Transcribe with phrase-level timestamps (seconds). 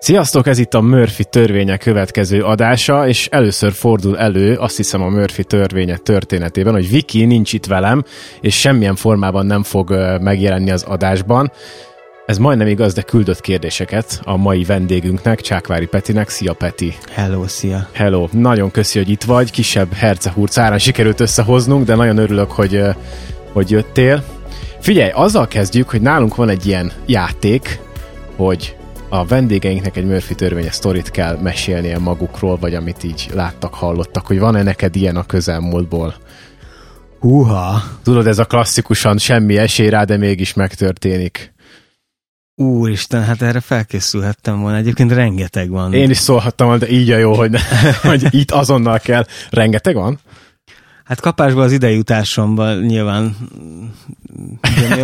[0.00, 5.08] Sziasztok, ez itt a Murphy törvénye következő adása, és először fordul elő, azt hiszem a
[5.08, 8.04] Murphy törvénye történetében, hogy Viki nincs itt velem,
[8.40, 9.90] és semmilyen formában nem fog
[10.20, 11.52] megjelenni az adásban.
[12.26, 16.28] Ez majdnem igaz, de küldött kérdéseket a mai vendégünknek, Csákvári Petinek.
[16.28, 16.94] Szia Peti!
[17.10, 17.88] Hello, szia!
[17.92, 18.28] Hello!
[18.32, 22.82] Nagyon köszi, hogy itt vagy, kisebb hercehurcárán sikerült összehoznunk, de nagyon örülök, hogy,
[23.52, 24.24] hogy jöttél.
[24.80, 27.78] Figyelj, azzal kezdjük, hogy nálunk van egy ilyen játék,
[28.36, 28.76] hogy
[29.08, 34.38] a vendégeinknek egy Murphy törvényes sztorit kell mesélnie magukról, vagy amit így láttak, hallottak, hogy
[34.38, 36.14] van-e neked ilyen a közelmúltból?
[37.20, 37.82] Húha!
[38.02, 41.52] Tudod, ez a klasszikusan semmi esély rá, de mégis megtörténik.
[42.54, 44.76] Úristen, hát erre felkészülhettem volna.
[44.76, 45.92] Egyébként rengeteg van.
[45.92, 47.60] Én is szólhattam de így a jó, hogy, ne,
[48.08, 49.26] hogy itt azonnal kell.
[49.50, 50.18] Rengeteg van?
[51.08, 53.36] Hát kapásból az idejutásomban nyilván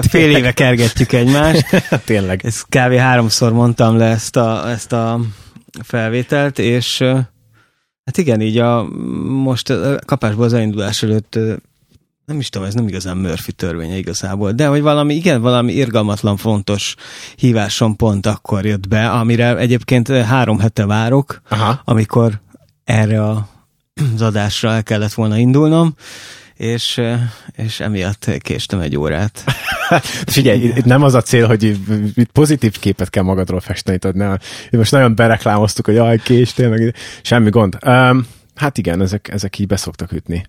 [0.00, 1.66] fél éve kergetjük egymást.
[2.04, 2.40] Tényleg.
[2.44, 2.94] Ez kb.
[2.94, 5.20] háromszor mondtam le ezt a, ezt a
[5.82, 6.98] felvételt, és
[8.04, 8.88] hát igen, így a
[9.28, 11.38] most a kapásból az elindulás előtt
[12.24, 16.36] nem is tudom, ez nem igazán Murphy törvénye igazából, de hogy valami, igen, valami irgalmatlan
[16.36, 16.94] fontos
[17.36, 21.80] hívásom pont akkor jött be, amire egyébként három hete várok, Aha.
[21.84, 22.40] amikor
[22.84, 23.48] erre a
[24.14, 25.94] az adásra el kellett volna indulnom,
[26.54, 27.00] és,
[27.56, 29.44] és emiatt késtem egy órát.
[30.26, 31.62] Figyelj, itt nem az a cél, hogy
[32.14, 34.38] itt pozitív képet kell magadról festeni, tudod, nem.
[34.70, 37.78] Most nagyon bereklámoztuk, hogy jaj, késtél, meg semmi gond.
[37.86, 40.44] Um, Hát igen, ezek, ezek így beszoktak ütni.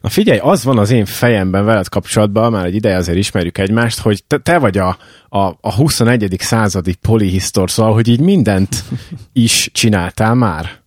[0.00, 3.98] Na figyelj, az van az én fejemben veled kapcsolatban, már egy ideje azért ismerjük egymást,
[3.98, 6.36] hogy te, te vagy a, a, a 21.
[6.38, 8.84] századi polihisztor, szóval, hogy így mindent
[9.32, 10.80] is csináltál már.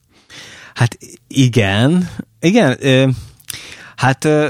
[0.76, 3.08] Hát igen, igen, ö,
[3.96, 4.50] hát ö,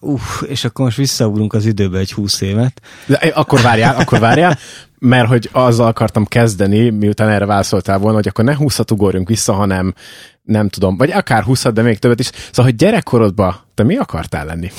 [0.00, 2.80] uff, és akkor most visszaugrunk az időbe egy húsz évet.
[3.06, 4.58] De, akkor várjál, akkor várjál,
[4.98, 9.52] mert hogy azzal akartam kezdeni, miután erre válaszoltál volna, hogy akkor ne húszat ugorjunk vissza,
[9.52, 9.94] hanem
[10.42, 12.30] nem tudom, vagy akár húszat, de még többet is.
[12.50, 14.70] Szóval, hogy gyerekkorodban te mi akartál lenni?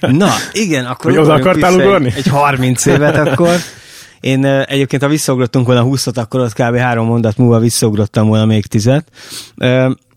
[0.00, 2.06] Na, igen, akkor hogy oda akartál ugorni?
[2.06, 3.56] Egy, egy 30 évet akkor.
[4.22, 6.76] Én egyébként, ha visszaugrottunk volna 20 akkor ott kb.
[6.76, 9.08] három mondat múlva visszaugrottam volna még tizet.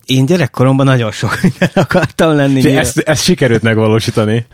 [0.06, 2.76] Én gyerekkoromban nagyon sok minden akartam lenni.
[2.76, 4.46] Ezt, ezt sikerült megvalósítani.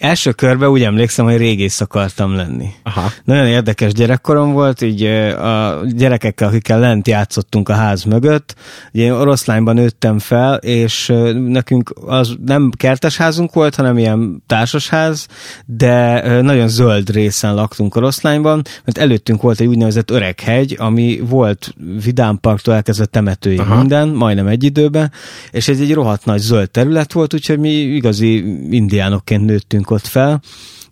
[0.00, 2.68] Első körben úgy emlékszem, hogy régész akartam lenni.
[2.82, 3.10] Aha.
[3.24, 8.54] Nagyon érdekes gyerekkorom volt, így a gyerekekkel, akikkel lent játszottunk a ház mögött.
[8.92, 11.12] Ugye én oroszlányban nőttem fel, és
[11.46, 15.26] nekünk az nem kertesházunk volt, hanem ilyen társasház,
[15.66, 21.74] de nagyon zöld részen laktunk oroszlányban, mert előttünk volt egy úgynevezett öreghegy, ami volt
[22.04, 23.76] vidámparktól elkezdve temetőig Aha.
[23.76, 25.12] minden, majdnem egy időben,
[25.50, 28.36] és ez egy rohadt nagy zöld terület volt, úgyhogy mi igazi
[28.70, 30.40] indiánokként nőttünk ott fel,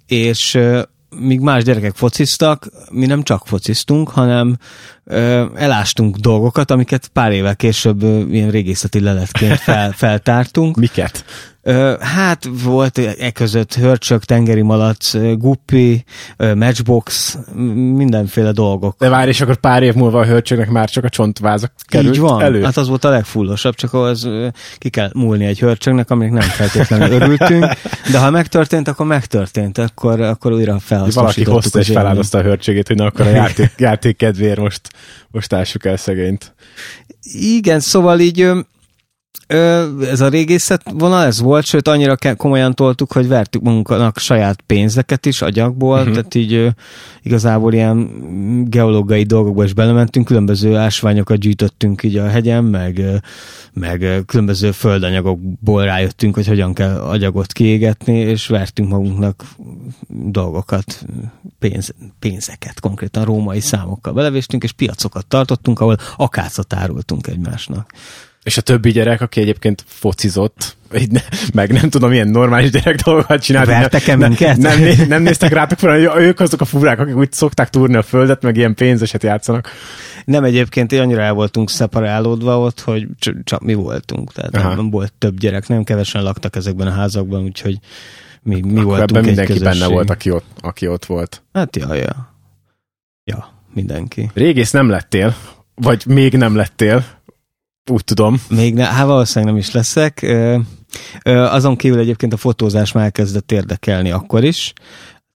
[0.07, 0.59] és
[1.17, 4.57] míg más gyerekek fociztak, mi nem csak fociztunk, hanem
[5.05, 10.77] ö, elástunk dolgokat, amiket pár évvel később ö, ilyen régészeti leletként fel, feltártunk.
[10.77, 11.25] Miket?
[12.01, 16.05] Hát volt e között hörcsök, tengeri malac, guppi,
[16.55, 17.39] matchbox,
[17.95, 18.97] mindenféle dolgok.
[18.99, 22.21] De várj, és akkor pár év múlva a hörcsöknek már csak a csontvázak került Így
[22.21, 22.63] van, elő.
[22.63, 24.29] hát az volt a legfullosabb, csak az
[24.79, 27.67] ki kell múlni egy hörcsögnek, aminek nem feltétlenül örültünk,
[28.13, 31.35] de ha megtörtént, akkor megtörtént, akkor, akkor újra felhasználtuk.
[31.45, 34.81] Valaki hozta és feláldozta a hörcsögét, hogy na akkor a játék, játék kedvéért most,
[35.31, 36.55] most ássuk el szegényt.
[37.33, 38.51] Igen, szóval így
[40.01, 45.27] ez a régészet vonal, ez volt, sőt annyira komolyan toltuk, hogy vertük magunknak saját pénzeket
[45.27, 46.13] is agyagból, uh-huh.
[46.13, 46.69] tehát így
[47.23, 48.11] igazából ilyen
[48.71, 53.03] geológiai dolgokba is belementünk, különböző ásványokat gyűjtöttünk így a hegyen, meg,
[53.73, 59.45] meg különböző földanyagokból rájöttünk, hogy hogyan kell agyagot kiégetni, és vertünk magunknak
[60.09, 61.05] dolgokat,
[61.59, 67.93] pénz, pénzeket, konkrétan római számokkal belevéstünk, és piacokat tartottunk, ahol akácot árultunk egymásnak.
[68.49, 70.77] És a többi gyerek, aki egyébként focizott,
[71.11, 71.21] ne,
[71.55, 73.71] meg nem tudom, milyen normális gyerek dolgokat csinálni.
[73.71, 74.57] Vertek-e ne, minket?
[74.57, 77.97] Nem, nem, nem néztek rátok fel, hogy ők azok a furák, akik úgy szokták túrni
[77.97, 79.71] a földet, meg ilyen pénzeset játszanak.
[80.25, 83.07] Nem, egyébként annyira el voltunk szeparálódva ott, hogy
[83.45, 84.33] csak mi voltunk.
[84.33, 84.75] Tehát Aha.
[84.75, 87.79] nem volt több gyerek, nem kevesen laktak ezekben a házakban, úgyhogy
[88.43, 89.79] mi, mi Akkor voltunk ebben mindenki közösség.
[89.81, 91.43] benne volt, aki ott, aki ott volt.
[91.53, 92.35] Hát ja, ja.
[93.25, 94.31] Ja, mindenki.
[94.35, 95.35] Régész nem lettél,
[95.75, 97.05] vagy még nem lettél,
[97.91, 98.41] úgy tudom.
[98.49, 100.27] Még ne, hát valószínűleg nem is leszek.
[101.25, 104.73] Azon kívül egyébként a fotózás már elkezdett érdekelni akkor is.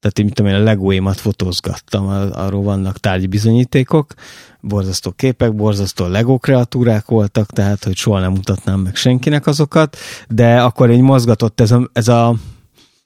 [0.00, 4.14] Tehát én, tudom én, a legóimat fotózgattam, arról vannak tárgyi bizonyítékok,
[4.60, 9.96] borzasztó képek, borzasztó legó kreatúrák voltak, tehát hogy soha nem mutatnám meg senkinek azokat,
[10.28, 12.34] de akkor egy mozgatott ez a, ez a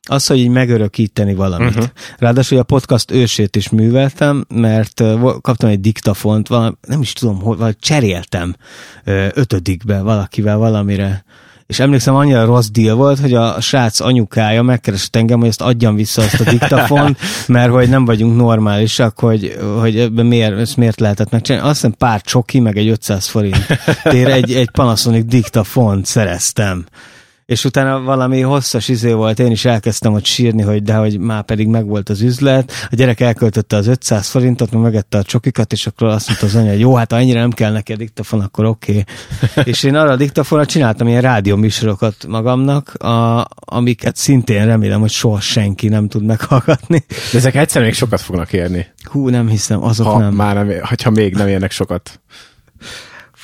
[0.08, 1.68] Az, hogy így megörökíteni valamit.
[1.68, 1.90] Uh-huh.
[2.18, 5.02] Ráadásul a podcast ősét is műveltem, mert
[5.40, 8.54] kaptam egy diktafont, valami, nem is tudom, hogy cseréltem
[9.34, 11.24] ötödikbe valakivel valamire
[11.68, 15.94] és emlékszem, annyira rossz deal volt, hogy a srác anyukája megkeresett engem, hogy ezt adjam
[15.94, 17.16] vissza azt a diktafon,
[17.46, 21.68] mert hogy nem vagyunk normálisak, hogy, hogy ebben miért, ezt miért lehetett megcsinálni.
[21.68, 23.66] Azt hiszem pár csoki, meg egy 500 forint.
[24.02, 26.86] Tér egy, egy Panasonic diktafont szereztem
[27.48, 31.42] és utána valami hosszas izé volt, én is elkezdtem ott sírni, hogy de hogy már
[31.42, 35.86] pedig megvolt az üzlet, a gyerek elköltötte az 500 forintot, meg megette a csokikat, és
[35.86, 38.64] akkor azt mondta az anya, hogy jó, hát annyira nem kell neki a diktafon, akkor
[38.64, 39.04] oké.
[39.40, 39.64] Okay.
[39.72, 45.40] és én arra a diktafonra csináltam ilyen rádióműsorokat magamnak, a, amiket szintén remélem, hogy soha
[45.40, 47.04] senki nem tud meghallgatni.
[47.32, 48.86] De ezek egyszer még sokat fognak érni.
[49.02, 50.34] Hú, nem hiszem, azok ha nem.
[50.34, 50.72] Már nem,
[51.04, 52.20] ha még nem érnek sokat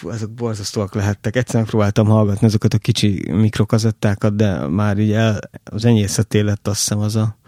[0.05, 1.37] fú, azok borzasztóak lehettek.
[1.37, 6.79] Egyszerűen próbáltam hallgatni azokat a kicsi mikrokazettákat, de már így el, az enyészeté lett azt
[6.79, 7.39] hiszem az a,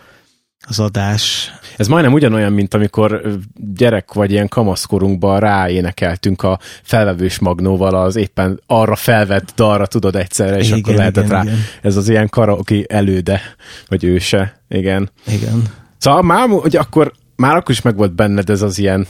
[0.68, 1.52] az adás.
[1.76, 3.38] Ez majdnem ugyanolyan, mint amikor
[3.74, 10.58] gyerek vagy ilyen kamaszkorunkban ráénekeltünk a felvevős magnóval az éppen arra felvett dalra, tudod egyszerre,
[10.58, 11.42] és igen, akkor lehetett igen, rá.
[11.42, 11.58] Igen.
[11.82, 13.40] Ez az ilyen karaoke előde,
[13.88, 14.60] vagy őse.
[14.68, 15.10] Igen.
[15.26, 15.62] Igen.
[15.98, 19.06] Szóval már, hogy akkor már akkor is meg volt benned ez az ilyen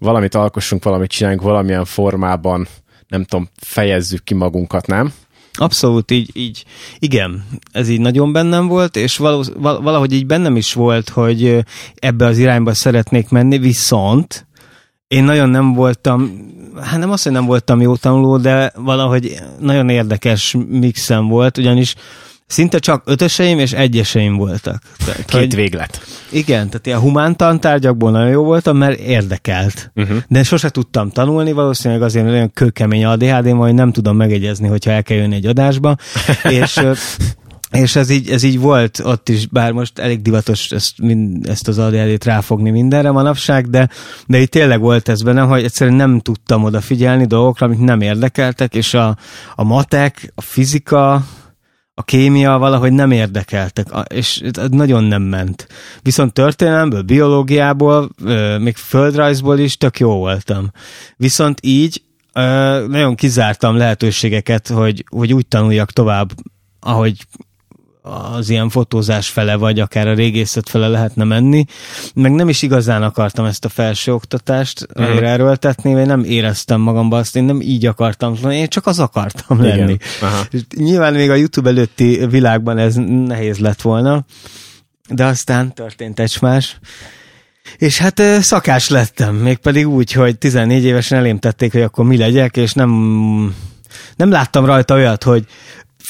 [0.00, 2.68] valamit alkossunk, valamit csináljunk valamilyen formában,
[3.10, 5.12] nem tudom, fejezzük ki magunkat, nem?
[5.52, 6.64] Abszolút, így, így,
[6.98, 9.16] igen, ez így nagyon bennem volt, és
[9.56, 11.64] valahogy így bennem is volt, hogy
[11.94, 14.46] ebbe az irányba szeretnék menni, viszont
[15.08, 16.48] én nagyon nem voltam,
[16.80, 21.94] hát nem azt, hogy nem voltam jó tanuló, de valahogy nagyon érdekes mixem volt, ugyanis
[22.50, 24.82] szinte csak ötöseim és egyeseim voltak.
[25.04, 26.00] Tehát, Két hogy, véglet.
[26.30, 29.90] Igen, tehát ilyen humán tantárgyakból nagyon jó voltam, mert érdekelt.
[29.94, 30.16] Uh-huh.
[30.28, 35.02] De sose tudtam tanulni, valószínűleg azért olyan kőkemény ADHD, majd nem tudom megegyezni, hogyha el
[35.02, 35.96] kell jönni egy adásba.
[36.60, 36.80] és
[37.70, 41.68] és ez így, ez így volt ott is, bár most elég divatos ezt, mind, ezt
[41.68, 43.88] az ADHD-t ráfogni mindenre manapság, de,
[44.26, 48.74] de itt tényleg volt ez bennem, hogy egyszerűen nem tudtam odafigyelni dolgokra, amik nem érdekeltek,
[48.74, 49.16] és a,
[49.54, 51.24] a matek, a fizika,
[52.00, 55.66] a kémia valahogy nem érdekeltek, és nagyon nem ment.
[56.02, 58.10] Viszont történelemből, biológiából,
[58.58, 60.70] még földrajzból is tök jó voltam.
[61.16, 62.02] Viszont így
[62.88, 66.30] nagyon kizártam lehetőségeket, hogy, hogy úgy tanuljak tovább,
[66.80, 67.26] ahogy
[68.02, 71.64] az ilyen fotózás fele, vagy akár a régészet fele lehetne menni.
[72.14, 75.30] Meg nem is igazán akartam ezt a felsőoktatást uh-huh.
[75.30, 79.58] erőltetni, vagy nem éreztem magamban azt, én nem így akartam lenni, én csak az akartam
[79.62, 79.78] Igen.
[79.78, 79.96] lenni.
[80.22, 80.60] Uh-huh.
[80.76, 84.24] Nyilván még a YouTube előtti világban ez nehéz lett volna,
[85.08, 86.78] de aztán történt egy más.
[87.76, 92.56] És hát szakás lettem, mégpedig úgy, hogy 14 évesen elém tették, hogy akkor mi legyek,
[92.56, 92.90] és nem,
[94.16, 95.46] nem láttam rajta olyat, hogy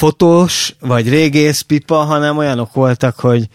[0.01, 3.49] fotós, vagy régész pipa, hanem olyanok voltak, hogy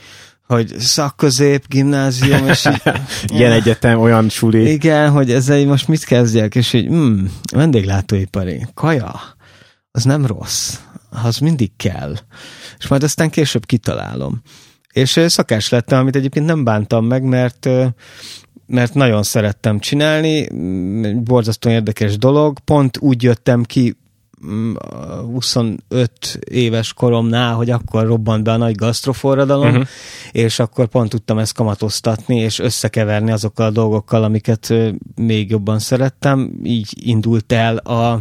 [0.48, 2.82] hogy szakközép, gimnázium, és így,
[3.38, 4.72] Ilyen egyetem, olyan suli.
[4.72, 9.22] Igen, hogy ezzel most mit kezdjek, és így, mm, vendéglátóipari, kaja,
[9.92, 10.78] az nem rossz,
[11.24, 12.16] az mindig kell.
[12.78, 14.42] És majd aztán később kitalálom.
[14.92, 17.70] És szakás lettem, amit egyébként nem bántam meg, mert
[18.68, 20.48] mert nagyon szerettem csinálni,
[21.24, 23.96] borzasztóan érdekes dolog, pont úgy jöttem ki
[25.32, 29.88] 25 éves koromnál, hogy akkor robbant be a nagy gasztroforradalom, uh-huh.
[30.32, 34.74] és akkor pont tudtam ezt kamatoztatni, és összekeverni azokkal a dolgokkal, amiket
[35.16, 36.60] még jobban szerettem.
[36.64, 38.20] Így indult el a,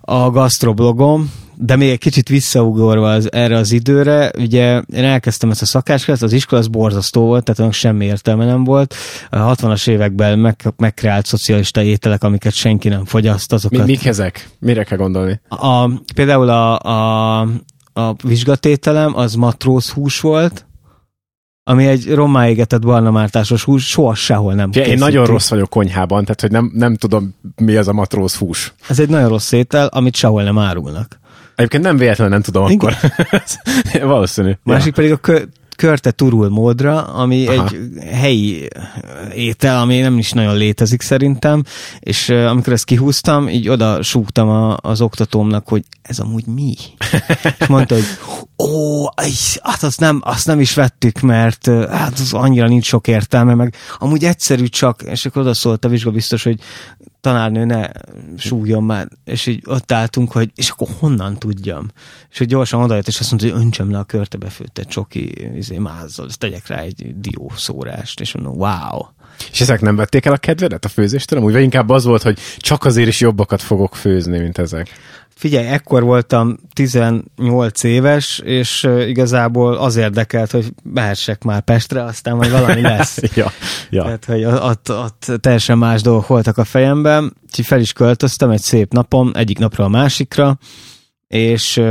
[0.00, 5.62] a gasztroblogom, de még egy kicsit visszaugorva az, erre az időre, ugye én elkezdtem ezt
[5.62, 8.94] a szakáskört, az iskola az borzasztó volt, tehát annak semmi értelme nem volt.
[9.30, 13.78] A 60-as években meg, megkreált szocialista ételek, amiket senki nem fogyaszt, azokat...
[13.78, 14.48] Mi, mik ezek?
[14.58, 15.40] Mire kell gondolni?
[15.48, 17.40] A, például a, a,
[17.92, 20.66] a vizsgatételem az matróz hús volt,
[21.64, 26.22] ami egy rommá égetett barna mártásos hús, soha sehol nem Én nagyon rossz vagyok konyhában,
[26.22, 28.74] tehát hogy nem, nem tudom, mi az a matróz hús.
[28.88, 31.20] Ez egy nagyon rossz étel, amit sehol nem árulnak.
[31.60, 32.78] Egyébként nem véletlenül nem tudom Igen.
[32.78, 32.96] akkor.
[34.14, 34.52] Valószínű.
[34.62, 34.92] Másik ja.
[34.92, 35.42] pedig a kö,
[35.76, 37.64] körte turul módra, ami Aha.
[37.64, 37.78] egy
[38.10, 38.68] helyi
[39.34, 41.62] étel, ami nem is nagyon létezik szerintem,
[42.00, 46.74] és uh, amikor ezt kihúztam, így oda súgtam a, az oktatómnak, hogy ez amúgy mi?
[47.58, 48.04] és mondta, hogy
[48.60, 49.04] ó,
[49.62, 53.74] hát azt nem, azt nem is vettük, mert hát az annyira nincs sok értelme, meg
[53.98, 56.60] amúgy egyszerű csak, és akkor oda szólt a vizsgabiztos, hogy
[57.20, 57.88] tanárnő ne
[58.36, 61.90] súgjon már, és így ott álltunk, hogy és akkor honnan tudjam?
[62.30, 65.78] És hogy gyorsan odajött, és azt mondta, hogy öntsem le a körte befőtte csoki izé,
[65.78, 69.00] mázzal, tegyek rá egy diószórást, és mondom, wow.
[69.52, 71.40] És ezek nem vették el a kedvedet a főzéstől?
[71.40, 74.88] Úgy vagy inkább az volt, hogy csak azért is jobbakat fogok főzni, mint ezek?
[75.40, 82.50] Figyelj, ekkor voltam 18 éves, és igazából az érdekelt, hogy behessek már Pestre, aztán majd
[82.50, 83.18] valami lesz.
[83.34, 83.52] ja,
[83.90, 84.02] ja.
[84.02, 88.60] Tehát, hogy ott, ott teljesen más dolgok voltak a fejemben, úgyhogy fel is költöztem egy
[88.60, 90.58] szép napon, egyik napra a másikra,
[91.28, 91.82] és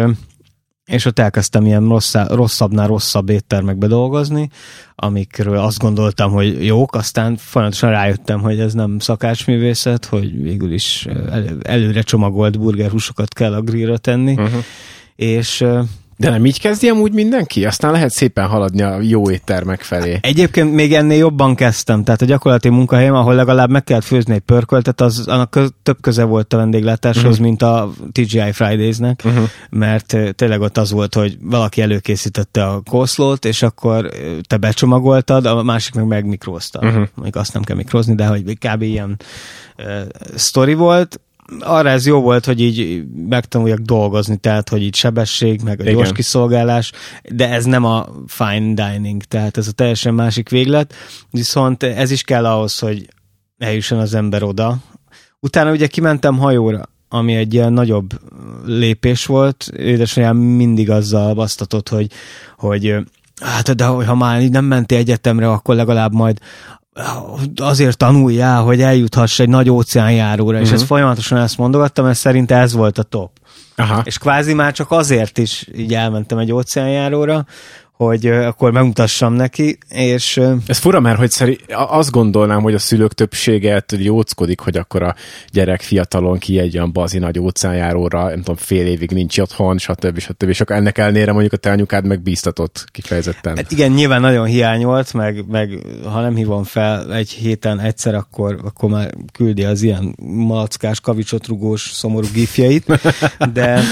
[0.90, 4.50] és ott elkezdtem ilyen rosszá, rosszabbnál rosszabb éttermekbe dolgozni,
[4.96, 11.08] amikről azt gondoltam, hogy jók, aztán folyamatosan rájöttem, hogy ez nem szakácsművészet, hogy végül is
[11.30, 14.64] elő, előre csomagolt burgerhúsokat kell a grillra tenni, uh-huh.
[15.16, 15.66] és
[16.20, 17.66] de nem így kezdi amúgy mindenki?
[17.66, 20.20] Aztán lehet szépen haladni a jó éttermek felé.
[20.22, 22.04] Egyébként még ennél jobban kezdtem.
[22.04, 25.98] Tehát a gyakorlati munkahelyem, ahol legalább meg kellett főzni egy pörköltet, az annak köz, több
[26.02, 27.46] köze volt a vendéglátáshoz, uh-huh.
[27.46, 29.44] mint a TGI Fridays-nek, uh-huh.
[29.70, 34.10] mert tényleg ott az volt, hogy valaki előkészítette a koszlót, és akkor
[34.48, 36.80] te becsomagoltad, a másik meg megmikrózta.
[36.80, 37.08] Uh-huh.
[37.22, 38.82] Még azt nem kell mikrózni, de hogy kb.
[38.82, 39.20] ilyen
[39.78, 39.86] uh,
[40.36, 41.20] sztori volt,
[41.60, 45.96] arra ez jó volt, hogy így megtanuljak dolgozni, tehát, hogy így sebesség, meg a Igen.
[45.96, 46.92] gyors kiszolgálás,
[47.30, 50.94] de ez nem a fine dining, tehát ez a teljesen másik véglet,
[51.32, 53.10] viszont ez is kell ahhoz, hogy
[53.58, 54.78] eljusson az ember oda.
[55.40, 58.10] Utána ugye kimentem hajóra, ami egy ilyen nagyobb
[58.66, 59.72] lépés volt.
[59.78, 62.12] Édesanyám mindig azzal basztatott, hogy,
[62.58, 62.96] hogy
[63.42, 66.40] hát de ha már nem menti egyetemre, akkor legalább majd
[67.56, 70.62] azért tanuljál, hogy eljuthass egy nagy óceánjáróra, uh-huh.
[70.62, 70.76] és mhm.
[70.76, 73.32] ezt folyamatosan ezt mondogattam, mert szerint ez volt a top.
[73.76, 74.02] Aha.
[74.06, 77.46] És kvázi már csak azért is így elmentem egy óceánjáróra,
[78.06, 80.42] hogy akkor megmutassam neki, és...
[80.68, 85.16] Ez fura, mert hogy szeri, azt gondolnám, hogy a szülők többsége jóckodik, hogy akkor a
[85.52, 90.20] gyerek fiatalon ki egy olyan bazi nagy óceánjáróra, nem tudom, fél évig nincs otthon, stb.
[90.20, 90.50] stb.
[90.50, 93.56] És akkor ennek ellenére mondjuk a te anyukád meg bíztatott kifejezetten.
[93.56, 95.70] Hát igen, nyilván nagyon hiányolt, meg, meg
[96.04, 101.48] ha nem hívom fel egy héten egyszer, akkor, akkor már küldi az ilyen malackás, kavicsot
[101.48, 102.86] rugós, szomorú gifjeit,
[103.54, 103.82] de...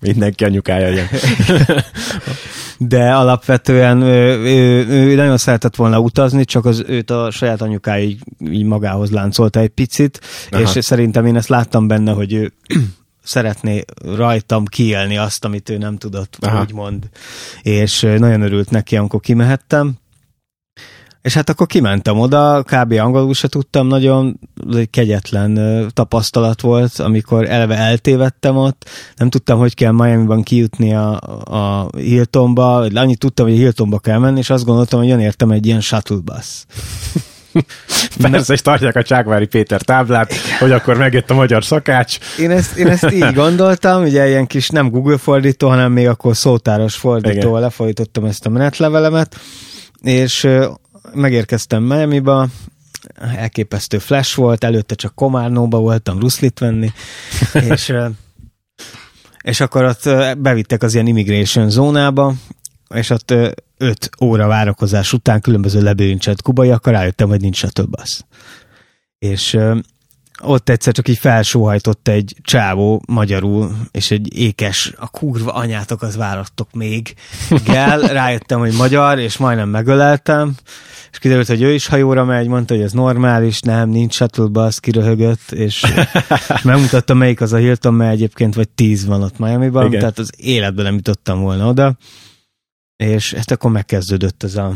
[0.00, 1.08] Mindenki anyukája ilyen.
[2.78, 8.04] de alapvetően ő, ő, ő nagyon szeretett volna utazni, csak az őt a saját anyukája
[8.04, 10.62] így, így magához láncolta egy picit, Aha.
[10.62, 12.52] és szerintem én ezt láttam benne, hogy ő
[13.22, 13.84] szeretné
[14.16, 16.60] rajtam kiélni azt, amit ő nem tudott, Aha.
[16.60, 17.08] úgymond.
[17.62, 19.94] És nagyon örült neki, amikor kimehettem.
[21.26, 22.92] És hát akkor kimentem oda, kb.
[22.92, 24.38] angolul se tudtam, nagyon
[24.72, 25.60] egy kegyetlen
[25.92, 32.76] tapasztalat volt, amikor eleve eltévedtem ott, nem tudtam, hogy kell Miami-ban kijutni a, a Hiltonba,
[32.76, 35.80] annyit tudtam, hogy a Hiltonba kell menni, és azt gondoltam, hogy jön értem egy ilyen
[35.80, 36.64] shuttle bus.
[38.30, 42.18] Persze, és tartják a Csákvári Péter táblát, hogy akkor megjött a magyar szakács.
[42.38, 46.36] Én ezt, én ezt így gondoltam, ugye ilyen kis nem Google fordító, hanem még akkor
[46.36, 49.36] szótáros fordítóval lefordítottam ezt a menetlevelemet,
[50.02, 50.48] és
[51.14, 52.48] megérkeztem Miami-ba,
[53.14, 56.92] elképesztő flash volt, előtte csak Komárnóba voltam ruszlit venni,
[57.70, 57.92] és,
[59.42, 60.08] és akkor ott
[60.38, 62.34] bevittek az ilyen immigration zónába,
[62.94, 63.34] és ott
[63.76, 68.24] öt óra várakozás után különböző lebőncset kubai, akkor rájöttem, hogy nincs a több az.
[69.18, 69.58] És
[70.42, 76.72] ott egyszer csak így felsóhajtott egy csávó magyarul, és egy ékes, a kurva anyátokat várattok
[76.72, 77.14] még.
[77.64, 80.54] Gel, rájöttem, hogy magyar, és majdnem megöleltem,
[81.16, 84.80] és kiderült, hogy ő is hajóra megy, mondta, hogy ez normális, nem, nincs shuttle bus,
[84.80, 89.86] kiröhögött, és, és megmutatta, melyik az a Hilton, mert egyébként vagy tíz van ott Miami-ban,
[89.86, 89.98] Igen.
[89.98, 91.96] tehát az életben nem jutottam volna oda,
[92.96, 94.74] és ezt akkor megkezdődött ez a,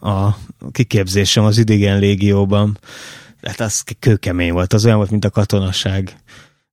[0.00, 0.36] a
[0.72, 2.78] kiképzésem az idegen légióban,
[3.42, 6.16] hát az kőkemény volt, az olyan volt, mint a katonaság.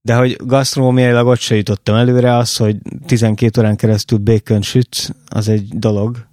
[0.01, 5.47] De hogy gasztronómiailag ott se jutottam előre, az, hogy 12 órán keresztül bacon süt, az
[5.47, 6.27] egy dolog.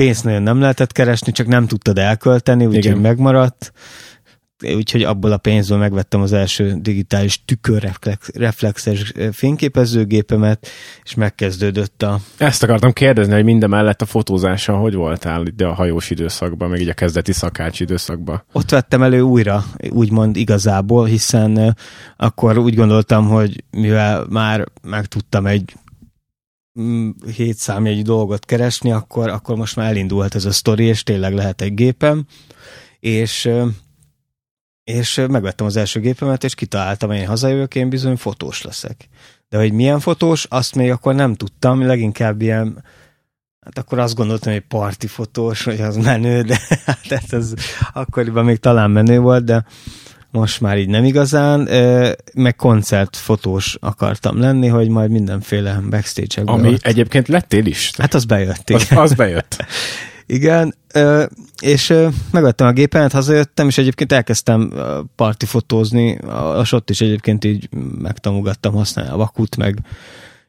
[0.00, 3.72] Pénzt nagyon nem lehetett keresni, csak nem tudtad elkölteni, úgyhogy megmaradt
[4.74, 10.66] úgyhogy abból a pénzből megvettem az első digitális tükörreflexes fényképezőgépemet,
[11.02, 12.18] és megkezdődött a...
[12.38, 16.80] Ezt akartam kérdezni, hogy minden mellett a fotózása hogy voltál ide a hajós időszakban, meg
[16.80, 18.44] így a kezdeti szakács időszakban?
[18.52, 21.76] Ott vettem elő újra, úgymond igazából, hiszen
[22.16, 25.74] akkor úgy gondoltam, hogy mivel már megtudtam egy
[27.36, 31.60] hét számjegyű dolgot keresni, akkor, akkor most már elindulhat ez a sztori, és tényleg lehet
[31.60, 32.26] egy gépem,
[33.00, 33.50] és
[34.84, 39.08] és megvettem az első gépemet, és kitaláltam, hogy én hazajövök, én bizony fotós leszek.
[39.48, 42.84] De hogy milyen fotós, azt még akkor nem tudtam, leginkább ilyen,
[43.60, 46.60] hát akkor azt gondoltam, hogy parti fotós, hogy az menő, de
[47.08, 47.54] hát ez
[47.92, 49.64] akkoriban még talán menő volt, de
[50.30, 51.68] most már így nem igazán,
[52.34, 56.82] meg koncertfotós akartam lenni, hogy majd mindenféle backstage-ekben Ami ott.
[56.82, 57.92] egyébként lettél is.
[57.98, 58.70] Hát az bejött.
[58.70, 59.56] Az, az bejött.
[60.26, 60.74] Igen,
[61.62, 61.94] és
[62.30, 64.72] megvettem a gépemet, hazajöttem, és egyébként elkezdtem
[65.16, 67.68] parti fotózni, a ott is egyébként így
[67.98, 69.78] megtamogattam használni a vakut, meg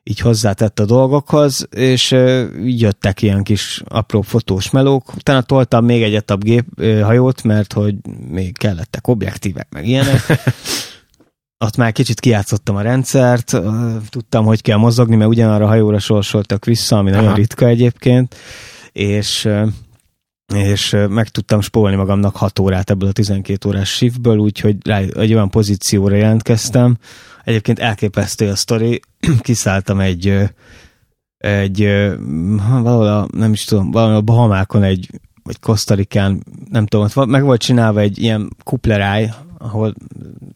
[0.04, 2.12] így hozzátett a dolgokhoz, és
[2.64, 5.14] jöttek ilyen kis apró fotós melók.
[5.16, 7.96] Utána toltam még egy etap gép, hajót, mert hogy
[8.30, 10.22] még kellettek objektívek, meg ilyenek.
[11.66, 13.62] Ott már kicsit kiátszottam a rendszert,
[14.10, 17.22] tudtam, hogy kell mozogni, mert ugyanarra a hajóra sorsoltak vissza, ami Aha.
[17.22, 18.36] nagyon ritka egyébként,
[18.92, 19.50] és
[20.54, 24.76] és meg tudtam spórolni magamnak 6 órát ebből a 12 órás shiftből, úgyhogy
[25.16, 26.98] egy olyan pozícióra jelentkeztem.
[27.44, 29.00] Egyébként elképesztő a sztori,
[29.42, 30.50] kiszálltam egy
[31.38, 31.84] egy
[32.82, 35.10] valahol a, nem is tudom, valahol a Bahamákon egy
[35.44, 39.94] vagy Kosztarikán, nem tudom, ott meg volt csinálva egy ilyen kupleráj, ahol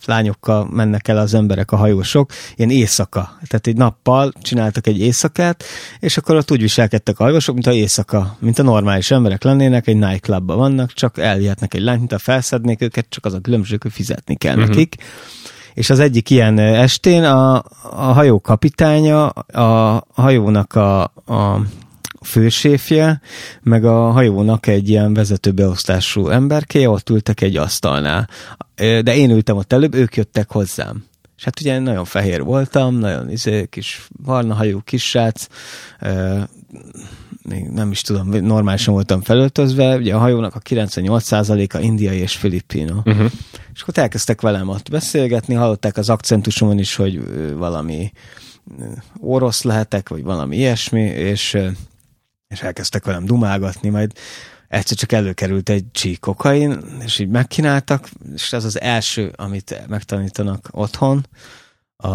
[0.06, 3.38] lányokkal mennek el az emberek, a hajósok, ilyen éjszaka.
[3.48, 5.64] Tehát egy nappal csináltak egy éjszakát,
[6.00, 9.88] és akkor ott úgy viselkedtek a hajósok, mint a éjszaka, mint a normális emberek lennének,
[9.88, 13.82] egy nightclubban vannak, csak elvihetnek egy lányt, mint a felszednék őket, csak az a különbség,
[13.82, 14.70] hogy fizetni kell uh-huh.
[14.70, 14.96] nekik.
[15.76, 21.62] És az egyik ilyen estén a, a hajó kapitánya, a, hajónak a, a
[22.22, 23.22] főséfje,
[23.62, 28.30] meg a hajónak egy ilyen vezetőbeosztású emberké, ott ültek egy asztalnál.
[28.76, 31.04] De én ültem ott előbb, ők jöttek hozzám.
[31.38, 35.48] És hát ugye nagyon fehér voltam, nagyon izé, kis barna hajú kis srác,
[37.72, 42.96] nem is tudom, normálisan voltam felöltözve, ugye a hajónak a 98%-a indiai és filippino.
[43.06, 43.32] Uh-huh.
[43.74, 47.22] És akkor elkezdtek velem ott beszélgetni, hallották az akcentusomon is, hogy
[47.58, 48.12] valami
[49.20, 51.58] orosz lehetek, vagy valami ilyesmi, és
[52.48, 54.12] és elkezdtek velem dumálgatni, majd
[54.68, 60.68] egyszer csak előkerült egy csík kokain, és így megkínáltak, és ez az első, amit megtanítanak
[60.72, 61.28] otthon,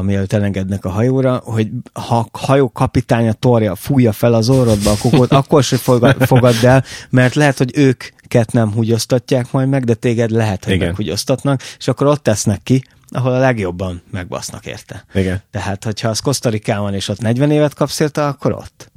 [0.02, 4.96] mielőtt elengednek a hajóra, hogy ha a hajó kapitánya torja fújja fel az orrodba a
[5.00, 5.76] kokót, akkor se
[6.32, 10.86] fogadd el, mert lehet, hogy őket nem húgyoztatják majd meg, de téged lehet, hogy Igen.
[10.86, 15.04] meghúgyoztatnak, és akkor ott tesznek ki, ahol a legjobban megbasznak érte.
[15.14, 15.42] Igen.
[15.50, 18.89] Tehát, hogyha az Kosztarikán van, és ott 40 évet kapsz érte, akkor ott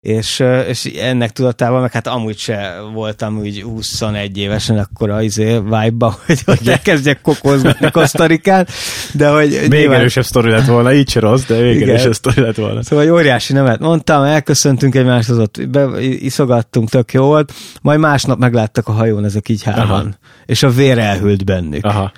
[0.00, 5.58] és, és ennek tudatában, meg hát amúgy se voltam úgy 21 évesen akkor az izé
[5.58, 8.66] vibe hogy, hogy elkezdjek kokozgatni Kosztarikán,
[9.12, 9.48] de hogy...
[9.50, 9.98] Még nyilván...
[9.98, 11.88] erősebb sztori lett volna, így se rossz, de még Igen.
[11.88, 12.82] erősebb sztori lett volna.
[12.82, 18.38] Szóval egy óriási nevet mondtam, elköszöntünk egymáshoz, ott be, iszogattunk, tök jó volt, majd másnap
[18.38, 20.08] megláttak a hajón ezek így hárman, Aha.
[20.46, 21.84] és a vér elhűlt bennük.
[21.84, 22.12] Aha.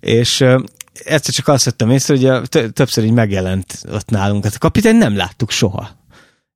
[0.00, 0.40] És
[1.04, 4.44] egyszer csak azt vettem észre, hogy többször így megjelent ott nálunk.
[4.44, 5.96] Hát a kapitány nem láttuk soha.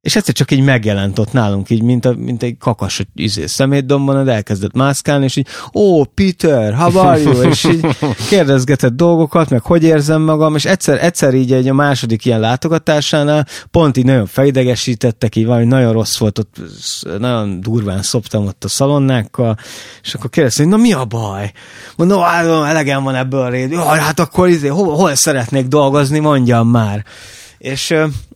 [0.02, 4.24] És egyszer csak így megjelent ott nálunk, így, mint, a, mint egy kakas izé, szemétdomban,
[4.24, 7.42] de elkezdett mászkálni, és így, ó, oh, Peter, how are you?
[7.50, 7.86] és így
[8.28, 13.46] kérdezgetett dolgokat, meg hogy érzem magam, és egyszer, egyszer így egy a második ilyen látogatásánál
[13.70, 16.56] pont így nagyon felidegesítettek, így valami nagyon rossz volt, ott
[17.18, 19.56] nagyon durván szoptam ott a szalonnákkal,
[20.02, 21.52] és akkor kérdeztem, na mi a baj?
[21.96, 23.74] Mondom, hát elegem van ebből a réd.
[23.74, 27.04] Hát akkor izé, hol, hol szeretnék dolgozni, mondjam már.
[27.62, 27.94] És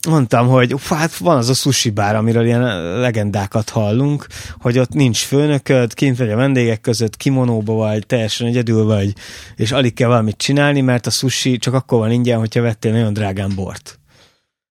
[0.08, 4.26] mondtam, hogy hát van az a sushi bár, amiről ilyen legendákat hallunk,
[4.58, 9.12] hogy ott nincs főnököd, kint vagy a vendégek között, kimonóba vagy, teljesen egyedül vagy,
[9.56, 13.12] és alig kell valamit csinálni, mert a sushi csak akkor van ingyen, hogyha vettél nagyon
[13.12, 13.98] drágán bort.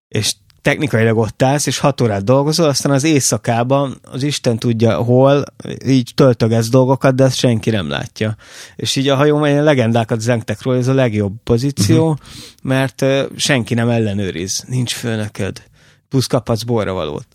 [0.07, 0.33] És
[0.65, 5.43] technikailag ott állsz, és hat órát dolgozol, aztán az éjszakában az Isten tudja hol,
[5.85, 8.35] így töltögetsz dolgokat, de ezt senki nem látja.
[8.75, 12.25] És így a hajó ilyen legendákat zengtek róla, ez a legjobb pozíció, uh-huh.
[12.63, 15.63] mert uh, senki nem ellenőriz, nincs főnököd,
[16.09, 17.27] plusz kaphatsz borra valót.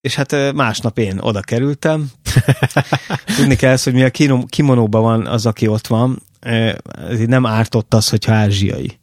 [0.00, 2.10] És hát másnap én oda kerültem.
[3.36, 4.10] Tudni kell ezt, hogy mi a
[4.48, 6.22] kimonóban van az, aki ott van,
[7.26, 8.98] nem ártott az, hogyha ázsiai.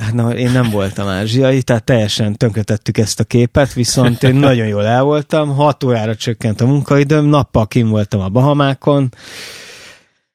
[0.00, 4.66] Hát na, én nem voltam ázsiai, tehát teljesen tönkretettük ezt a képet, viszont én nagyon
[4.66, 9.08] jól el voltam, 6 órára csökkent a munkaidőm, nappal kim voltam a Bahamákon,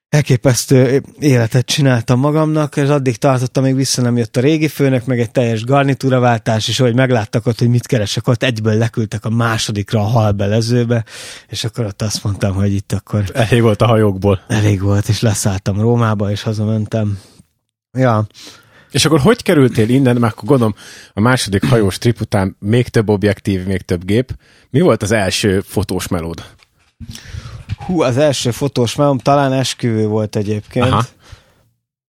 [0.10, 5.20] elképesztő életet csináltam magamnak, és addig tartottam, még vissza nem jött a régi főnök, meg
[5.20, 10.00] egy teljes garnitúraváltás, és ahogy megláttak ott, hogy mit keresek, ott egyből leküldtek a másodikra
[10.00, 11.04] a halbelezőbe,
[11.48, 13.24] és akkor ott azt mondtam, hogy itt akkor...
[13.34, 14.42] Elég volt a hajókból.
[14.48, 17.20] Elég volt, és leszálltam Rómába, és hazamentem.
[17.98, 18.28] Ja,
[18.94, 20.76] és akkor hogy kerültél innen, mert akkor gondolom
[21.14, 24.36] a második hajós trip után még több objektív, még több gép.
[24.70, 26.44] Mi volt az első fotós melód?
[27.78, 30.86] Hú, az első fotós melóm talán esküvő volt egyébként.
[30.86, 31.06] Aha.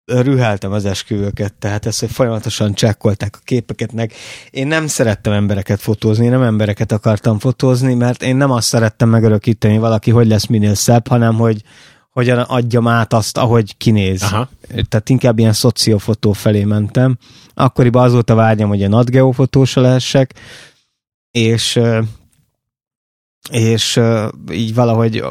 [0.05, 4.13] Rüheltem az esküvőket, tehát ezt, hogy folyamatosan csekkolták a képeket meg.
[4.49, 9.77] Én nem szerettem embereket fotózni, nem embereket akartam fotózni, mert én nem azt szerettem megörökíteni
[9.77, 11.61] valaki, hogy lesz minél szebb, hanem hogy
[12.11, 14.21] hogyan adjam át azt, ahogy kinéz.
[14.21, 14.49] Aha.
[14.89, 17.17] Tehát inkább ilyen szociofotó felé mentem.
[17.53, 20.33] Akkoriban az volt a vágyam, hogy ilyen adgeofotós lehessek,
[21.31, 21.79] és
[23.49, 23.99] és
[24.51, 25.23] így valahogy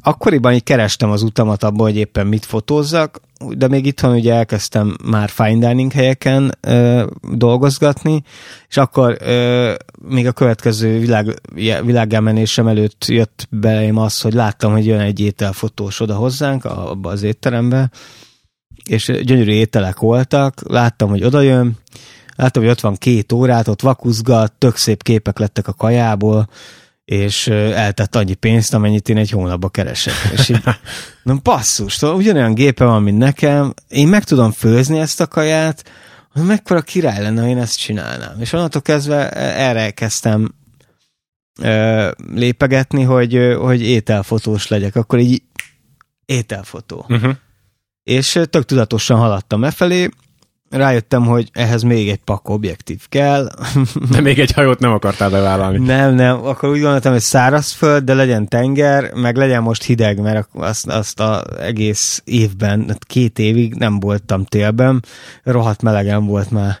[0.00, 4.96] akkoriban így kerestem az utamat abban, hogy éppen mit fotózzak, de még itthon ugye elkezdtem
[5.04, 8.22] már fine dining helyeken ö, dolgozgatni,
[8.68, 9.74] és akkor ö,
[10.08, 11.40] még a következő világ,
[11.84, 17.22] világelmenésem előtt jött belém az, hogy láttam, hogy jön egy ételfotós oda hozzánk, abba az
[17.22, 17.90] étterembe,
[18.88, 21.76] és gyönyörű ételek voltak, láttam, hogy oda jön,
[22.36, 26.48] láttam, hogy ott van két órát, ott vakuzgat, tök szép képek lettek a kajából,
[27.06, 30.14] és eltett annyi pénzt, amennyit én egy hónapba keresek.
[30.32, 30.62] És így,
[31.22, 35.90] na basszus, ugyanolyan gépe van, mint nekem, én meg tudom főzni ezt a kaját,
[36.34, 38.40] mekkora király lenne, ha én ezt csinálnám.
[38.40, 40.54] És onnantól kezdve erre kezdtem
[41.60, 44.96] ö, lépegetni, hogy, hogy ételfotós legyek.
[44.96, 45.42] Akkor így
[46.24, 47.06] ételfotó.
[47.08, 47.34] Uh-huh.
[48.02, 50.08] És tök tudatosan haladtam e felé,
[50.70, 53.48] rájöttem, hogy ehhez még egy pak objektív kell.
[54.12, 55.78] De még egy hajót nem akartál bevállalni.
[55.86, 56.44] Nem, nem.
[56.44, 61.20] Akkor úgy gondoltam, hogy szárazföld, de legyen tenger, meg legyen most hideg, mert azt, azt
[61.20, 65.04] az egész évben, két évig nem voltam télben,
[65.42, 66.80] rohadt melegen volt már.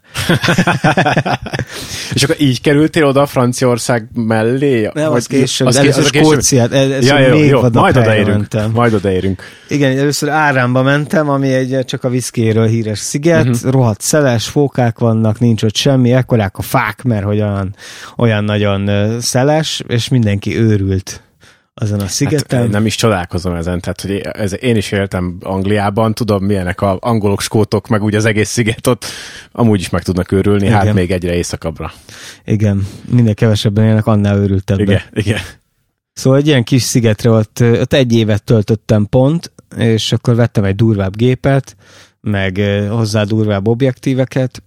[2.14, 4.90] És akkor így kerültél oda a Franciaország mellé?
[4.94, 5.66] Nem, az később.
[5.66, 6.72] Az először Skóciát.
[6.72, 8.36] Ez ja, jó, még jó, majd odaérünk.
[8.36, 8.70] Mentem.
[8.70, 9.42] Majd odaérünk.
[9.68, 14.98] Igen, először Árámba mentem, ami egy csak a viszkéről híres sziget, uh-huh rohadt szeles, fókák
[14.98, 17.74] vannak, nincs ott semmi, ekkorák a fák, mert hogy olyan,
[18.16, 21.22] olyan nagyon szeles, és mindenki őrült
[21.74, 22.60] azon a szigeten.
[22.60, 26.98] Hát, nem is csodálkozom ezen, tehát hogy ez, én is éltem Angliában, tudom milyenek a
[27.00, 29.04] angolok, skótok, meg úgy az egész sziget ott,
[29.52, 30.86] amúgy is meg tudnak őrülni, hát igen.
[30.86, 31.92] hát még egyre éjszakabbra.
[32.44, 34.78] Igen, minél kevesebben élnek, annál őrültebb.
[34.78, 35.40] Igen, igen.
[36.12, 40.76] Szóval egy ilyen kis szigetre ott, ott egy évet töltöttem pont, és akkor vettem egy
[40.76, 41.76] durvább gépet,
[42.26, 42.60] meg
[42.90, 44.62] hozzá durvább objektíveket,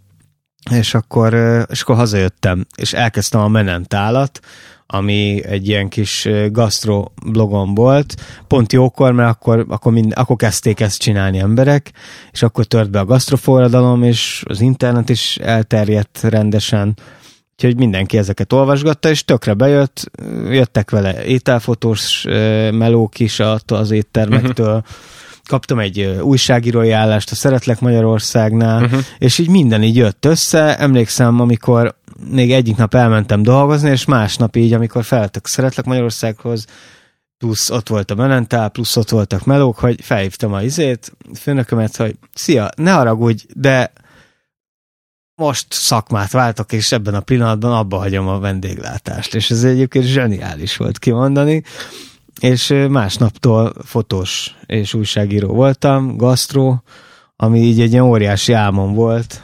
[0.71, 1.33] és akkor,
[1.69, 4.39] és akkor hazajöttem, és elkezdtem a menentálat,
[4.87, 8.15] ami egy ilyen kis gastro blogom volt,
[8.47, 11.91] pont jókor, mert akkor, akkor, mind, akkor kezdték ezt csinálni emberek,
[12.31, 16.97] és akkor tört be a gasztroforradalom, és az internet is elterjedt rendesen,
[17.51, 20.11] úgyhogy mindenki ezeket olvasgatta, és tökre bejött,
[20.49, 22.23] jöttek vele ételfotós
[22.71, 25.17] melók is az éttermektől, uh-huh
[25.49, 28.99] kaptam egy újságírói állást a Szeretlek Magyarországnál, uh-huh.
[29.17, 30.77] és így minden így jött össze.
[30.77, 31.95] Emlékszem, amikor
[32.29, 36.65] még egyik nap elmentem dolgozni, és másnap így, amikor feltek Szeretlek Magyarországhoz,
[37.37, 42.15] plusz ott volt a menentál, plusz ott voltak melók, hogy felhívtam a izét, főnökömet, hogy
[42.33, 43.91] szia, ne haragudj, de
[45.35, 49.35] most szakmát váltok, és ebben a pillanatban abba hagyom a vendéglátást.
[49.35, 51.63] És ez egyébként zseniális volt kimondani
[52.39, 56.77] és másnaptól fotós és újságíró voltam, gastro,
[57.35, 59.41] ami így egy ilyen óriási álmom volt.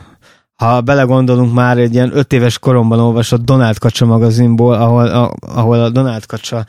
[0.55, 5.81] Ha belegondolunk már egy ilyen öt éves koromban olvasott Donald Kacsa magazinból, ahol a, ahol
[5.81, 6.65] a Donald Kacsa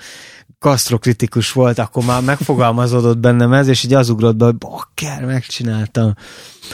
[0.59, 6.15] gasztrokritikus volt, akkor már megfogalmazódott bennem ez, és így az ugrott be, hogy bakker, megcsináltam.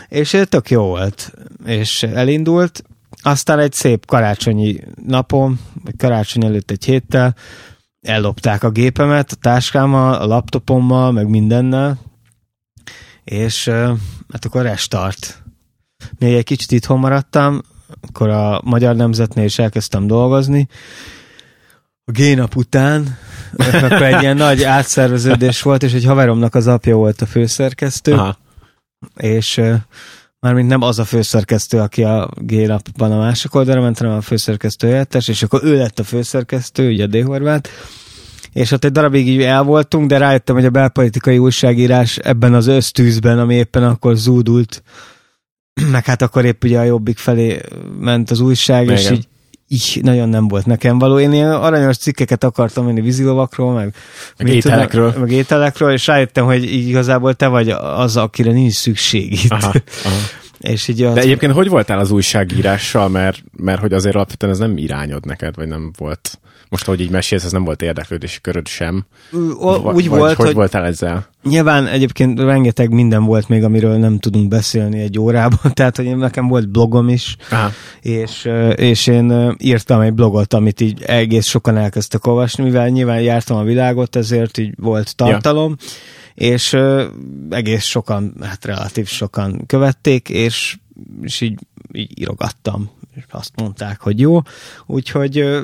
[0.09, 1.33] És tök jó volt.
[1.65, 2.85] És elindult.
[3.23, 5.61] Aztán egy szép karácsonyi napom,
[5.97, 7.35] karácsony előtt egy héttel,
[8.03, 11.99] ellopták a gépemet, a táskámmal, a laptopommal, meg mindennel,
[13.25, 13.69] és
[14.29, 15.43] hát akkor restart.
[16.19, 17.61] Még egy kicsit itthon maradtam,
[18.01, 20.69] akkor a Magyar Nemzetnél is elkezdtem dolgozni.
[22.05, 23.19] A génap után,
[23.57, 28.39] akkor egy ilyen nagy átszerveződés volt, és egy haveromnak az apja volt a főszerkesztő, Aha.
[29.17, 29.61] és
[30.43, 34.89] mármint nem az a főszerkesztő, aki a G-lapban a másik oldalra ment, hanem a főszerkesztő
[34.89, 37.23] helyettes, és akkor ő lett a főszerkesztő, ugye D.
[37.25, 37.71] Horváth,
[38.53, 42.67] és ott egy darabig így el voltunk, de rájöttem, hogy a belpolitikai újságírás ebben az
[42.67, 44.83] ösztűzben, ami éppen akkor zúdult,
[45.93, 47.61] meg hát akkor épp ugye a jobbik felé
[47.99, 48.97] ment az újság, Igen.
[48.97, 49.29] és így
[49.73, 51.19] így nagyon nem volt nekem való.
[51.19, 53.95] Én ilyen aranyos cikkeket akartam menni vízilovakról, meg,
[54.39, 55.07] meg ételekről.
[55.07, 59.51] Tudom, meg ételekről, és rájöttem, hogy igazából te vagy az, akire nincs szükség itt.
[59.51, 59.73] Aha,
[60.05, 60.42] aha.
[60.63, 61.15] És így az...
[61.15, 65.57] De egyébként hogy voltál az újságírással, mert, mert hogy azért alapvetően ez nem irányod neked,
[65.57, 66.39] vagy nem volt
[66.73, 69.07] most, hogy így mesélsz, ez nem volt érdeklődési köröd sem.
[69.59, 71.27] O, úgy vagy volt, hogy, hogy voltál ezzel?
[71.43, 76.49] Nyilván egyébként rengeteg minden volt még, amiről nem tudunk beszélni egy órában, tehát hogy nekem
[76.49, 77.71] volt blogom is, Aha.
[78.01, 83.57] és, és én írtam egy blogot, amit így egész sokan elkezdtek olvasni, mivel nyilván jártam
[83.57, 85.87] a világot, ezért így volt tartalom, ja.
[86.35, 86.77] És
[87.51, 90.79] egész sokan, hát relatív sokan követték, és,
[91.23, 91.59] és így,
[91.93, 94.41] így írogattam, és azt mondták, hogy jó,
[94.87, 95.63] úgyhogy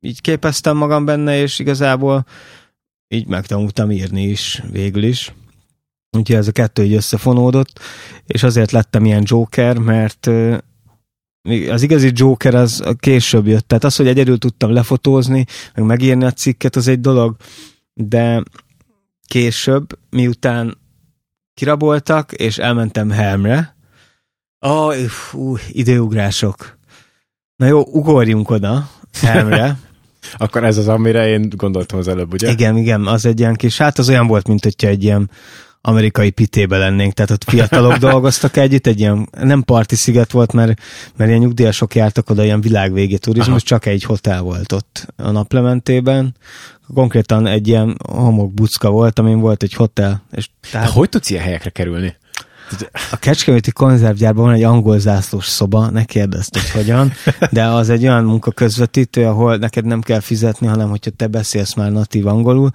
[0.00, 2.26] így képeztem magam benne, és igazából
[3.08, 5.34] így megtanultam írni is végül is.
[6.16, 7.80] Úgyhogy ez a kettő így összefonódott,
[8.26, 10.30] és azért lettem ilyen Joker, mert
[11.70, 13.68] az igazi Joker az később jött.
[13.68, 17.36] Tehát az, hogy egyedül tudtam lefotózni, meg megírni a cikket, az egy dolog,
[17.94, 18.42] de
[19.26, 20.78] később, miután
[21.54, 23.76] kiraboltak, és elmentem Helmre,
[24.58, 24.96] oh,
[25.32, 26.78] ú, időugrások.
[27.56, 28.90] Na jó, ugorjunk oda,
[29.22, 29.76] Helmre.
[30.36, 32.50] Akkor ez az, amire én gondoltam az előbb, ugye?
[32.50, 35.30] Igen, igen, az egy ilyen kis, hát az olyan volt, mint hogyha egy ilyen
[35.86, 40.80] amerikai pitébe lennénk, tehát ott fiatalok dolgoztak együtt, egy ilyen, nem parti sziget volt, mert,
[41.16, 43.58] mert ilyen nyugdíjasok jártak oda, ilyen világvégi turizmus, Aha.
[43.58, 46.34] csak egy hotel volt ott a naplementében,
[46.94, 50.22] konkrétan egy ilyen homokbucka volt, amin volt egy hotel.
[50.32, 50.86] És tehát...
[50.86, 52.16] De hogy tudsz ilyen helyekre kerülni?
[53.10, 57.12] A Kecskeméti konzervgyárban van egy angol zászlós szoba, ne kérdezd, hogy hogyan,
[57.50, 61.92] de az egy olyan munkaközvetítő, ahol neked nem kell fizetni, hanem hogyha te beszélsz már
[61.92, 62.70] natív angolul,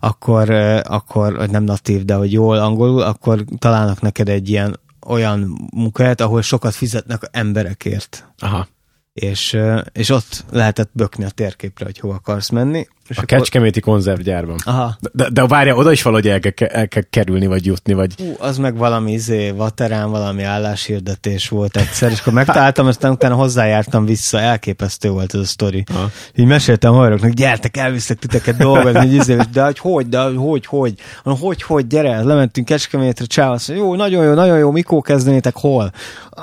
[0.00, 0.50] akkor,
[0.82, 6.20] akkor vagy nem natív, de hogy jól angolul, akkor találnak neked egy ilyen olyan munkahelyet,
[6.20, 8.32] ahol sokat fizetnek emberekért.
[8.38, 8.68] Aha.
[9.12, 9.58] És,
[9.92, 13.38] és ott lehetett bökni a térképre, hogy hova akarsz menni, és a akkor...
[13.38, 14.56] Kecskeméti konzervgyárban.
[14.64, 14.98] Aha.
[15.12, 18.14] De, de várja, oda is valahogy el kell, el kell kerülni, vagy jutni, vagy...
[18.16, 23.34] Hú, az meg valami izé, vaterán, valami álláshirdetés volt egyszer, és akkor megtaláltam, aztán utána
[23.34, 25.84] hozzájártam vissza, elképesztő volt ez a sztori.
[25.94, 26.10] Aha.
[26.34, 30.94] Így meséltem hajroknak, gyertek, elviszek titeket dolgozni, így izé, de hogy hogy, de hogy, hogy,
[31.22, 35.90] hogy, hogy, gyere, lementünk Kecskemétre, csáv, azt jó, nagyon jó, nagyon jó, mikor kezdenétek, hol?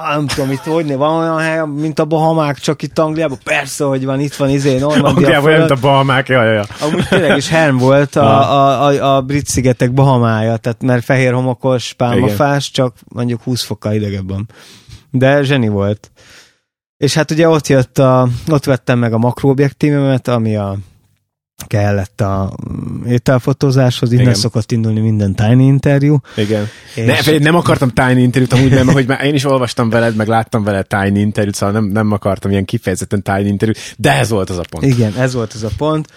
[0.09, 4.05] Nem tudom, itt hogy van olyan hely, mint a Bahamák, csak itt Angliában, persze, hogy
[4.05, 5.09] van, itt van izé, Normandia.
[5.09, 6.65] Angliában, mint a Bahamák, jaj, ja.
[6.79, 11.33] Amúgy tényleg is Helm volt a, a, a, a brit szigetek Bahamája, tehát mert fehér
[11.33, 14.49] homokos, pálmafás, csak mondjuk 20 fokkal idegebben.
[15.11, 16.11] De zseni volt.
[16.97, 20.77] És hát ugye ott jött a, ott vettem meg a makroobjektívemet, ami a
[21.67, 22.55] kellett a
[23.07, 24.35] ételfotózáshoz, innen Igen.
[24.35, 26.19] szokott indulni minden Tiny interjú.
[26.35, 26.67] Igen.
[26.95, 27.25] És...
[27.25, 30.63] Ne, nem akartam Tiny interjút, amúgy nem, hogy már én is olvastam veled, meg láttam
[30.63, 34.57] veled Tiny interjút, szóval nem, nem akartam ilyen kifejezetten Tiny interjút, de ez volt az
[34.57, 34.85] a pont.
[34.85, 36.07] Igen, ez volt az a pont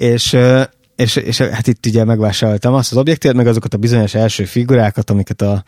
[0.00, 0.36] és
[0.96, 5.10] és, és hát itt ugye megvásároltam azt az objektívet, meg azokat a bizonyos első figurákat,
[5.10, 5.64] amiket, a,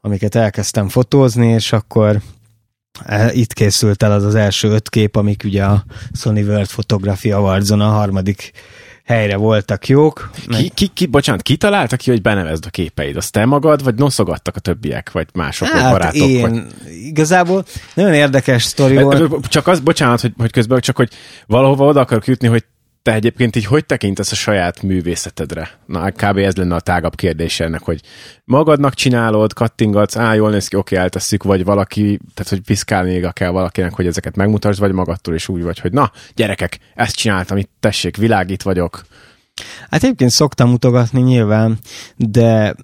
[0.00, 2.20] amiket elkezdtem fotózni, és akkor
[3.32, 7.70] itt készült el az az első öt kép, amik ugye a Sony World Photography awards
[7.70, 8.52] a harmadik
[9.08, 10.30] helyre voltak jók.
[10.48, 13.16] Ki, ki, ki, bocsánat, ki találta ki, hogy benevezd a képeid?
[13.16, 16.28] Azt te magad, vagy noszogattak a többiek, vagy mások, hát, vagy barátok?
[16.28, 16.62] Én vagy...
[17.04, 19.48] igazából nagyon érdekes sztori volt.
[19.48, 21.08] Csak az, bocsánat, hogy, hogy közben, csak hogy
[21.46, 22.64] valahova oda akarok jutni, hogy
[23.08, 25.70] te egyébként így hogy tekintesz a saját művészetedre?
[25.86, 26.36] Na, kb.
[26.36, 28.00] ez lenne a tágabb kérdés ennek, hogy
[28.44, 33.50] magadnak csinálod, kattingatsz, á, jól néz ki, oké, eltesszük, vagy valaki, tehát hogy piszkálni kell
[33.50, 37.70] valakinek, hogy ezeket megmutasd, vagy magadtól is úgy vagy, hogy na, gyerekek, ezt csináltam, itt
[37.80, 39.02] tessék, világ, itt vagyok.
[39.90, 41.78] Hát egyébként szoktam mutogatni nyilván,
[42.16, 42.74] de,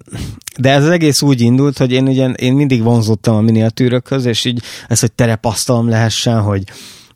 [0.57, 4.45] de ez az egész úgy indult, hogy én ugye én mindig vonzottam a miniatűrökhöz, és
[4.45, 6.63] így ez, hogy terepasztalom lehessen, hogy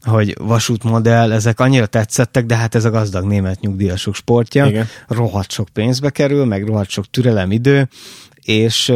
[0.04, 4.66] hogy vasútmodell, ezek annyira tetszettek, de hát ez a gazdag német nyugdíjasok sportja.
[4.66, 4.88] Igen.
[5.08, 7.90] Rohadt sok pénzbe kerül, meg rohadt sok türelem idő,
[8.42, 8.94] és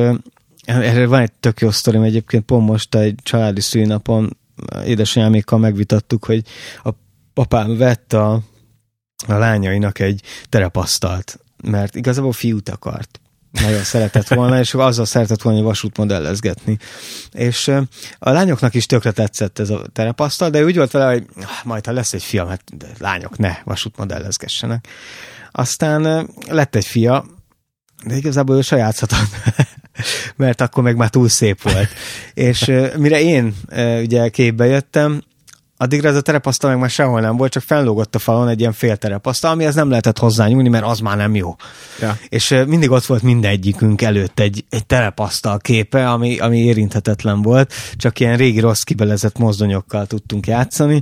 [0.66, 4.38] erre van egy tök jó sztorim egyébként, pont most egy családi szülinapon
[4.86, 6.44] édesanyámékkal megvitattuk, hogy
[6.84, 6.90] a
[7.34, 8.32] papám vett a,
[9.28, 13.22] a lányainak egy terepasztalt, mert igazából fiút akart
[13.62, 16.78] nagyon szeretett volna, és azzal szeretett volna hogy vasútmodellezgetni.
[17.32, 17.68] És
[18.20, 21.86] a lányoknak is tökre tetszett ez a terepasztal, de úgy volt vele, hogy ah, majd
[21.86, 22.64] ha lesz egy fia, hát
[23.00, 24.88] lányok ne vasútmodellezgessenek.
[25.52, 27.26] Aztán lett egy fia,
[28.06, 29.30] de igazából ő sajátszhatott,
[30.36, 31.90] mert akkor meg már túl szép volt.
[32.34, 33.56] És mire én
[34.02, 35.24] ugye képbe jöttem,
[35.78, 38.74] addigra ez a terepasztal meg már sehol nem volt, csak fellógott a falon egy ilyen
[38.74, 41.56] fél terepasztal, amihez nem lehetett hozzányúlni, mert az már nem jó.
[42.02, 42.18] Ja.
[42.30, 48.20] És mindig ott volt mindegyikünk előtt egy, egy terepasztal képe, ami, ami érinthetetlen volt, csak
[48.20, 51.02] ilyen régi rossz kibelezett mozdonyokkal tudtunk játszani,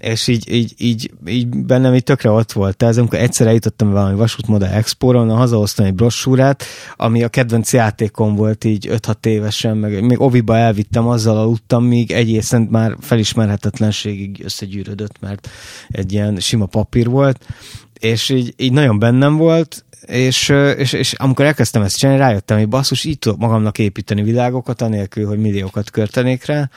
[0.00, 2.82] és így, így, így, így bennem így tökre ott volt.
[2.82, 6.64] Ez, amikor egyszer eljutottam valami vasútmodell expóra, onnan hazahoztam egy brossúrát,
[6.96, 12.10] ami a kedvenc játékom volt így 5-6 évesen, meg még oviba elvittem, azzal aludtam, míg
[12.10, 15.48] egészen már felismerhetetlenség összegyűrödött, mert
[15.88, 17.46] egy ilyen sima papír volt,
[18.00, 22.68] és így, így nagyon bennem volt, és, és, és amikor elkezdtem ezt csinálni, rájöttem, hogy
[22.68, 26.70] basszus, így tudok magamnak építeni világokat, anélkül, hogy milliókat körtenék rá,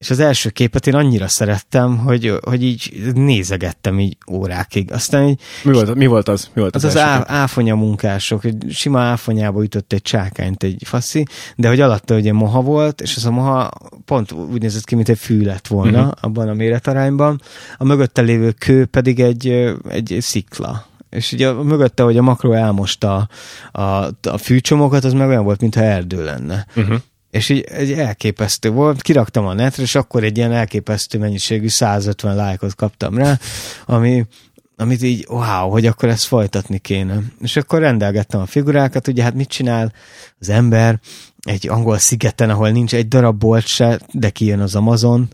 [0.00, 4.92] és az első képet én annyira szerettem, hogy, hogy így nézegettem így órákig.
[4.92, 6.50] Aztán így, mi, volt, mi volt az?
[6.54, 10.82] Mi volt az az, az á, áfonya munkások, hogy sima áfonyába ütött egy csákányt egy
[10.86, 13.70] faszi, de hogy alatta ugye moha volt, és az a moha
[14.04, 16.12] pont úgy nézett ki, mint egy fű lett volna uh-huh.
[16.20, 17.40] abban a méretarányban.
[17.76, 19.48] A mögötte lévő kő pedig egy,
[19.88, 20.86] egy szikla.
[21.10, 23.28] És ugye a mögötte, hogy a makro elmosta
[23.72, 26.66] a, a, a fűcsomokat, az meg olyan volt, mintha erdő lenne.
[26.76, 26.98] Uh-huh
[27.30, 32.36] és így egy elképesztő volt, kiraktam a netre, és akkor egy ilyen elképesztő mennyiségű 150
[32.36, 33.38] lájkot kaptam rá,
[33.86, 34.26] ami,
[34.76, 37.18] amit így, wow, hogy akkor ezt folytatni kéne.
[37.40, 39.92] És akkor rendelgettem a figurákat, ugye hát mit csinál
[40.38, 41.00] az ember?
[41.40, 45.28] Egy angol szigeten, ahol nincs egy darab bolt se, de kijön az Amazon,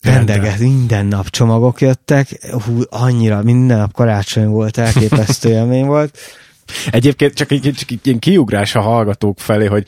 [0.00, 6.18] rendelget, minden nap csomagok jöttek, hú, annyira, minden nap karácsony volt, elképesztő élmény volt.
[6.90, 9.86] Egyébként csak egy, csak egy ilyen kiugrás a hallgatók felé, hogy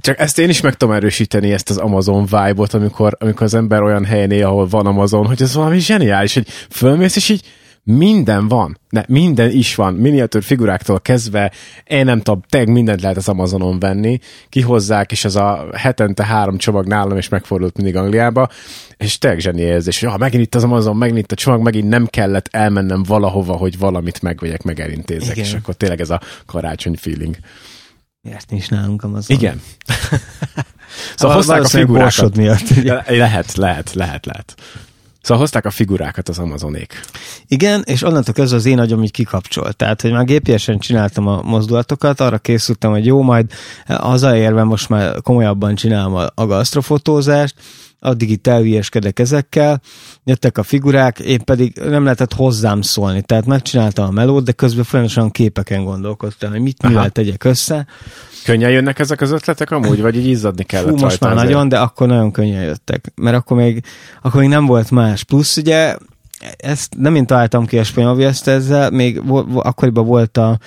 [0.00, 3.82] csak ezt én is meg tudom erősíteni, ezt az Amazon vibe-ot, amikor, amikor az ember
[3.82, 7.44] olyan helyen él, ahol van Amazon, hogy ez valami zseniális, hogy fölmész, és így
[7.84, 8.78] minden van.
[8.88, 9.94] Ne, minden is van.
[9.94, 11.52] Miniatűr figuráktól kezdve,
[11.84, 14.18] én nem tudom, teg mindent lehet az Amazonon venni,
[14.48, 18.48] kihozzák, és az a hetente három csomag nálam, és megfordult mindig Angliába,
[18.96, 21.88] és teg zseni érzés, hogy ah, megint itt az Amazon, megint itt a csomag, megint
[21.88, 25.48] nem kellett elmennem valahova, hogy valamit megvegyek, meg elintézek, Igen.
[25.48, 27.36] és akkor tényleg ez a karácsony feeling.
[28.22, 29.36] Miért nincs nálunk Amazon?
[29.36, 29.60] Igen.
[31.16, 32.36] szóval hozták a figurákat.
[32.36, 32.68] miatt.
[33.08, 34.54] Lehet, lehet, lehet, lehet.
[35.22, 37.00] Szóval hozták a figurákat az Amazonék.
[37.46, 39.76] Igen, és onnantól kezdve az én agyam így kikapcsolt.
[39.76, 43.52] Tehát, hogy már gépiesen csináltam a mozdulatokat, arra készültem, hogy jó, majd
[43.86, 47.54] hazaérve most már komolyabban csinálom a, a gasztrofotózást,
[48.02, 49.80] addig itt elvieskedek ezekkel,
[50.24, 54.84] jöttek a figurák, én pedig nem lehetett hozzám szólni, tehát megcsináltam a melót, de közben
[54.84, 57.86] folyamatosan képeken gondolkodtam, hogy mit mivel tegyek össze.
[58.44, 61.48] Könnyen jönnek ezek az ötletek amúgy, vagy így izzadni kellett Fú, most már azért.
[61.48, 63.84] nagyon, de akkor nagyon könnyen jöttek, mert akkor még,
[64.22, 65.24] akkor még nem volt más.
[65.24, 65.96] Plusz ugye
[66.56, 69.22] ezt nem én találtam ki a spanyol ezt ezzel, még
[69.54, 70.58] akkoriban volt a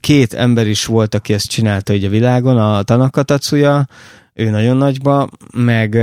[0.00, 3.86] két ember is volt, aki ezt csinálta így a világon, a Tanaka Tatsuya,
[4.42, 5.94] ő nagyon nagyba, meg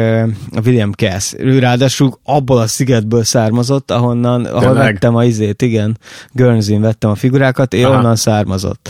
[0.52, 1.34] a William Cass.
[1.38, 5.98] Ő ráadásul abból a szigetből származott, ahonnan, ahol vettem a izét, igen,
[6.32, 7.98] Guernsey-n vettem a figurákat, én Aha.
[7.98, 8.90] onnan származott.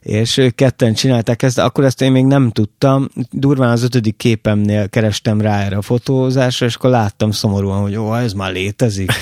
[0.00, 3.08] És ők ketten csinálták ezt, akkor ezt én még nem tudtam.
[3.30, 8.14] Durván az ötödik képemnél kerestem rá erre a fotózásra, és akkor láttam szomorúan, hogy ó,
[8.14, 9.12] ez már létezik.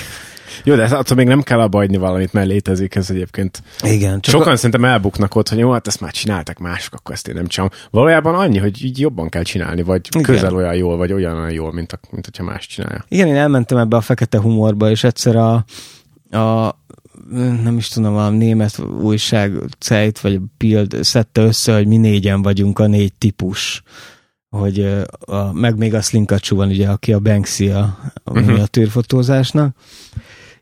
[0.63, 3.63] Jó, de attól még nem kell abba valamit, mert létezik ez egyébként.
[3.81, 4.19] Igen.
[4.19, 4.55] Csak Sokan a...
[4.55, 7.73] szerintem elbuknak ott, hogy jó, hát ezt már csináltak mások, akkor ezt én nem csinálom.
[7.91, 10.25] Valójában annyi, hogy így jobban kell csinálni, vagy Igen.
[10.25, 13.05] közel olyan jól, vagy olyan, olyan jól, mint, a, mint hogyha más csinálja.
[13.07, 15.53] Igen, én elmentem ebbe a fekete humorba, és egyszer a,
[16.37, 16.77] a
[17.63, 22.79] nem is tudom, a német újság Zeit vagy Bild szedte össze, hogy mi négyen vagyunk
[22.79, 23.83] a négy típus
[24.49, 28.65] hogy a, meg még a Slinkacsú van ugye, aki a Banksy a, a uh-huh.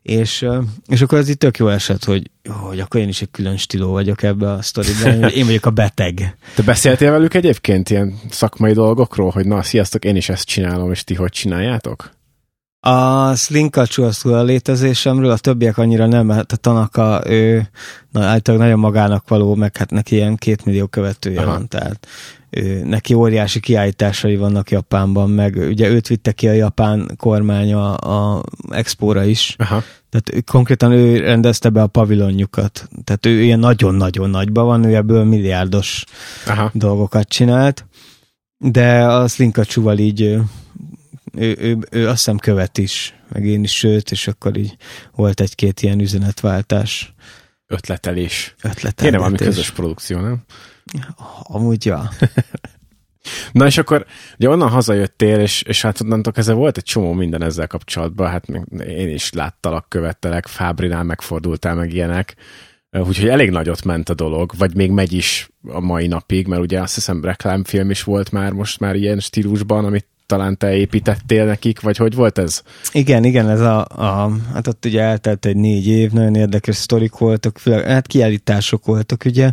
[0.08, 0.46] És,
[0.86, 3.90] és akkor ez itt tök jó eset, hogy, hogy akkor én is egy külön stíló
[3.90, 6.36] vagyok ebbe a sztoriban, én vagyok a beteg.
[6.54, 11.04] Te beszéltél velük egyébként ilyen szakmai dolgokról, hogy na, sziasztok, én is ezt csinálom, és
[11.04, 12.10] ti hogy csináljátok?
[12.80, 17.68] A Slinkacsú az a létezésemről, a többiek annyira nem, hát a Tanaka, ő
[18.10, 21.50] na, általában nagyon magának való, meg hát neki ilyen két millió követője Aha.
[21.50, 22.06] van, tehát
[22.50, 27.96] ő, neki óriási kiállításai vannak Japánban, meg ugye őt vitte ki a japán kormány a,
[27.96, 29.82] a expóra is, Aha.
[30.10, 34.94] Tehát ő, konkrétan ő rendezte be a pavilonjukat, tehát ő ilyen nagyon-nagyon nagyban van, ő
[34.94, 36.04] ebből milliárdos
[36.46, 36.70] Aha.
[36.74, 37.86] dolgokat csinált,
[38.58, 40.42] de a Slinkacsúval így ő,
[41.32, 44.76] ő, ő, ő azt hiszem követ is, meg én is sőt, és akkor így
[45.14, 47.14] volt egy-két ilyen üzenetváltás.
[47.66, 48.54] Ötletelés.
[48.62, 49.10] Ötletelés.
[49.10, 50.42] Kéne valami közös produkció, nem?
[51.42, 52.10] Amúgy, ja.
[53.52, 54.06] Na és akkor
[54.38, 58.44] ugye onnan hazajöttél, és, és hát onnantól kezdve volt egy csomó minden ezzel kapcsolatban, hát
[58.88, 62.36] én is láttalak, követtelek, Fábrinál megfordultál, meg ilyenek,
[62.90, 66.80] úgyhogy elég nagyot ment a dolog, vagy még megy is a mai napig, mert ugye
[66.80, 71.80] azt hiszem reklámfilm is volt már most már ilyen stílusban, amit talán te építettél nekik,
[71.80, 72.62] vagy hogy volt ez?
[72.92, 77.16] Igen, igen, ez a, a hát ott ugye eltelt egy négy év, nagyon érdekes sztorik
[77.16, 79.52] voltak, hát kiállítások voltak, ugye,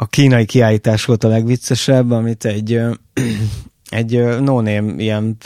[0.00, 2.80] a kínai kiállítás volt a legviccesebb, amit egy
[3.90, 4.62] egy no
[4.96, 5.36] ilyen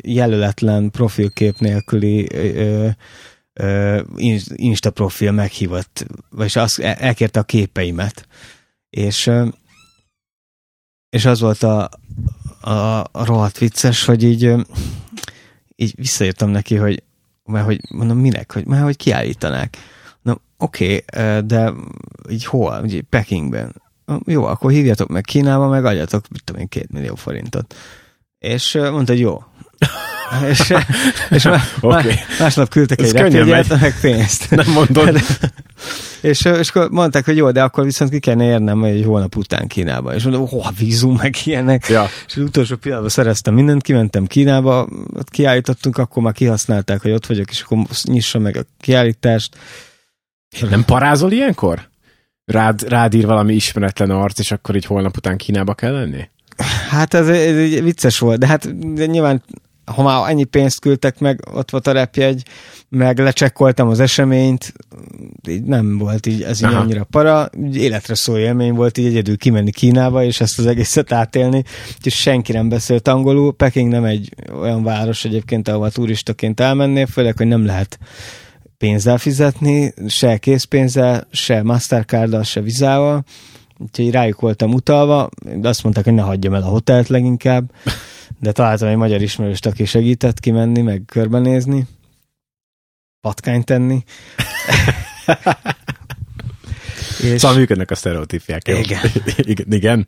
[0.00, 2.88] jelöletlen profilkép nélküli ö,
[3.52, 4.00] ö,
[4.54, 8.26] Insta profil meghívott, vagyis az, elkérte a képeimet.
[8.90, 9.30] És,
[11.08, 11.90] és az volt a,
[12.60, 14.54] a, a rohadt vicces, hogy így,
[15.76, 17.02] így visszaírtam neki, hogy
[17.44, 19.76] mert hogy mondom, minek, hogy, mert hogy kiállítanák.
[20.22, 21.72] Na, oké, okay, de
[22.30, 22.80] így hol?
[22.82, 23.84] Ugye Pekingben
[24.26, 27.74] jó, akkor hívjatok meg Kínába, meg adjatok, mit tudom én, két millió forintot.
[28.38, 29.42] És mondta, hogy jó.
[30.50, 30.74] és,
[31.30, 32.14] és má, okay.
[32.38, 34.50] másnap küldtek Ez egy repjegyet, meg pénzt.
[34.50, 35.20] Nem mondod.
[36.20, 39.66] És, és akkor mondták, hogy jó, de akkor viszont ki kellene érnem egy hónap után
[39.66, 40.14] Kínába.
[40.14, 41.88] És mondom, hova vízum, meg ilyenek.
[41.88, 42.06] Ja.
[42.26, 47.26] És az utolsó pillanatban szereztem mindent, kimentem Kínába, ott kiállítottunk, akkor már kihasználták, hogy ott
[47.26, 49.56] vagyok, és akkor nyissa meg a kiállítást.
[50.70, 51.88] Nem parázol ilyenkor?
[52.46, 56.28] Rád, rád ír valami ismeretlen arc, és akkor így holnap után Kínába kell lenni?
[56.90, 59.42] Hát ez, ez vicces volt, de hát de nyilván
[59.94, 62.42] ha már ennyi pénzt küldtek meg, ott volt a repjegy,
[62.88, 64.72] meg lecsekkoltam az eseményt,
[65.48, 66.80] így nem volt így, ez így Aha.
[66.80, 71.12] annyira para, így életre szó élmény volt így egyedül kimenni Kínába, és ezt az egészet
[71.12, 71.62] átélni,
[72.02, 77.36] és senki nem beszélt angolul, Peking nem egy olyan város egyébként, ahol turistaként elmennél, főleg,
[77.36, 77.98] hogy nem lehet
[78.78, 83.24] pénzzel fizetni, se készpénzzel, se Mastercarddal, se vizával,
[83.78, 87.70] úgyhogy rájuk voltam utalva, de azt mondták, hogy ne hagyjam el a hotelt leginkább,
[88.40, 91.86] de találtam egy magyar ismerőst, aki segített kimenni, meg körbenézni,
[93.20, 94.04] patkányt tenni.
[97.22, 97.40] és...
[97.40, 98.68] Szóval működnek a sztereotípiák.
[98.82, 99.00] Igen.
[99.70, 100.06] igen.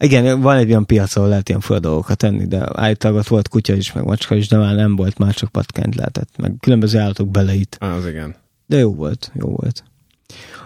[0.00, 0.40] Igen.
[0.40, 3.74] Van egy olyan piac, ahol lehet ilyen fura dolgokat tenni, de állítólag ott volt kutya
[3.74, 7.28] is, meg macska is, de már nem volt, már csak patkányt lehetett, meg különböző állatok
[7.28, 7.76] beleit.
[7.80, 8.34] Az igen.
[8.66, 9.84] De jó volt, jó volt.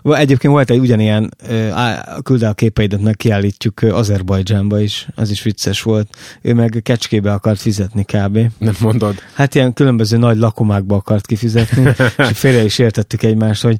[0.02, 1.34] Egyébként volt egy ugyanilyen,
[2.22, 6.16] küld a képeidet, meg kiállítjuk Azerbajdzsánba is, az is vicces volt.
[6.42, 8.38] Ő meg kecskébe akart fizetni kb.
[8.58, 9.14] Nem mondod?
[9.34, 11.92] Hát ilyen különböző nagy lakomákba akart kifizetni,
[12.30, 13.76] és félre is értettük egymást, hogy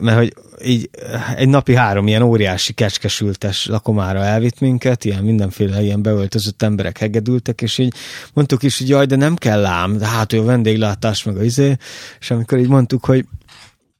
[0.00, 0.34] mert hogy
[0.64, 0.90] így
[1.36, 7.62] egy napi három ilyen óriási kecskesültes lakomára elvitt minket, ilyen mindenféle ilyen beöltözött emberek hegedültek,
[7.62, 7.94] és így
[8.32, 11.42] mondtuk is, hogy jaj, de nem kell ám, de hát ő a vendéglátás meg a
[11.42, 11.76] izé,
[12.20, 13.26] és amikor így mondtuk, hogy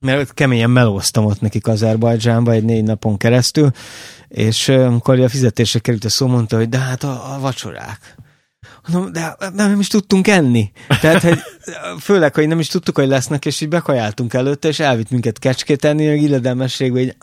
[0.01, 3.71] mert keményen melóztam ott nekik Azerbajdzsánba egy négy napon keresztül,
[4.29, 8.17] és amikor a fizetésre került a szó, mondta, hogy de hát a, a vacsorák.
[8.89, 10.73] Mondom, de nem is tudtunk enni.
[11.01, 11.39] Tehát, hogy
[12.01, 15.85] főleg, hogy nem is tudtuk, hogy lesznek, és így bekajáltunk előtte, és elvitt minket kecskét
[15.85, 17.17] enni, meg illedemességbe, így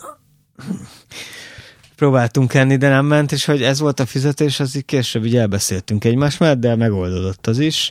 [2.01, 5.35] próbáltunk enni, de nem ment, és hogy ez volt a fizetés, az így később így
[5.35, 7.89] elbeszéltünk egymás mellett, de megoldódott az is.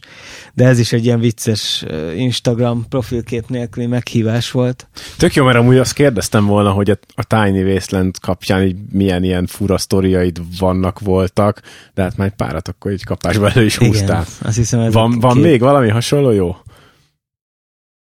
[0.54, 1.84] De ez is egy ilyen vicces
[2.16, 4.88] Instagram profilkép nélküli meghívás volt.
[5.16, 9.24] Tök jó, mert amúgy azt kérdeztem volna, hogy a, a Tiny Wasteland kapcsán így milyen
[9.24, 11.62] ilyen fura sztoriaid vannak, voltak,
[11.94, 14.22] de hát már párat akkor egy kapásba elő is húztál.
[14.22, 16.56] Igen, azt hiszem, ez van, van még valami hasonló jó?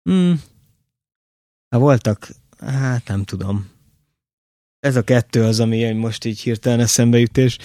[0.04, 0.42] Hmm.
[1.70, 2.28] Ha voltak,
[2.60, 3.78] hát nem tudom
[4.80, 7.58] ez a kettő az, ami most így hirtelen eszembe jut, és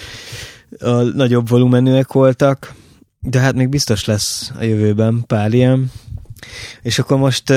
[0.78, 2.74] a nagyobb volumenűek voltak,
[3.20, 5.90] de hát még biztos lesz a jövőben pár ilyen.
[6.82, 7.50] És akkor most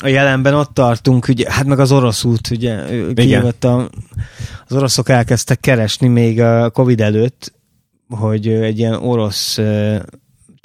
[0.00, 3.90] a jelenben ott tartunk, ugye, hát meg az orosz út, ugye, kijövött a,
[4.66, 7.52] az oroszok elkezdtek keresni még a Covid előtt,
[8.08, 9.58] hogy egy ilyen orosz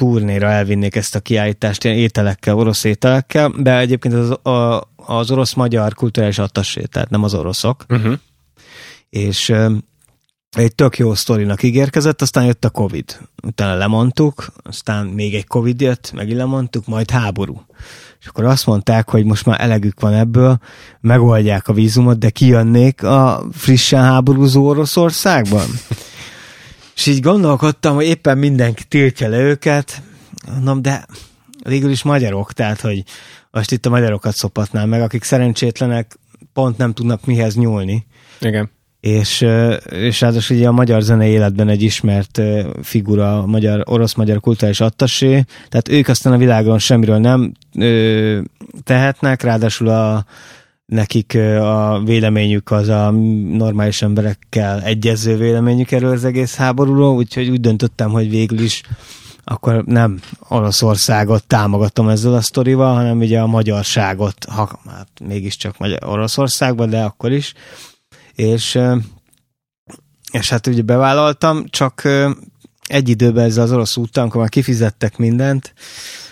[0.03, 5.93] turnéra elvinnék ezt a kiállítást, ilyen ételekkel, orosz ételekkel, de egyébként az, a, az orosz-magyar
[5.93, 7.85] kulturális attassé, tehát nem az oroszok.
[7.89, 8.13] Uh-huh.
[9.09, 9.53] És
[10.51, 13.19] egy tök jó sztorinak ígérkezett, aztán jött a Covid.
[13.43, 17.65] Utána lemondtuk, aztán még egy Covid jött, megint lemondtuk, majd háború.
[18.19, 20.57] És akkor azt mondták, hogy most már elegük van ebből,
[21.01, 25.65] megoldják a vízumot, de kijönnék a frissen háborúzó Oroszországban.
[26.95, 30.01] És így gondolkodtam, hogy éppen mindenki tiltja le őket,
[30.53, 31.05] mondom, de
[31.63, 33.03] végül is magyarok, tehát hogy
[33.51, 36.17] most itt a magyarokat szopatnám meg, akik szerencsétlenek
[36.53, 38.05] pont nem tudnak mihez nyúlni.
[38.39, 38.69] Igen.
[38.99, 39.45] És,
[39.89, 42.41] és ráadásul ugye a magyar zenei életben egy ismert
[42.81, 48.39] figura, a magyar, orosz-magyar kulturális attasé, tehát ők aztán a világon semmiről nem ö,
[48.83, 50.25] tehetnek, ráadásul a,
[50.86, 53.11] nekik a véleményük az a
[53.51, 58.81] normális emberekkel egyező véleményük erről az egész háborúról, úgyhogy úgy döntöttem, hogy végül is
[59.43, 66.03] akkor nem Oroszországot támogatom ezzel a sztorival, hanem ugye a magyarságot, ha hát mégiscsak Magyar
[66.03, 67.53] Oroszországban, de akkor is.
[68.36, 68.79] És,
[70.31, 72.07] és hát ugye bevállaltam, csak
[72.88, 75.73] egy időben ez az orosz úttal, amikor már kifizettek mindent,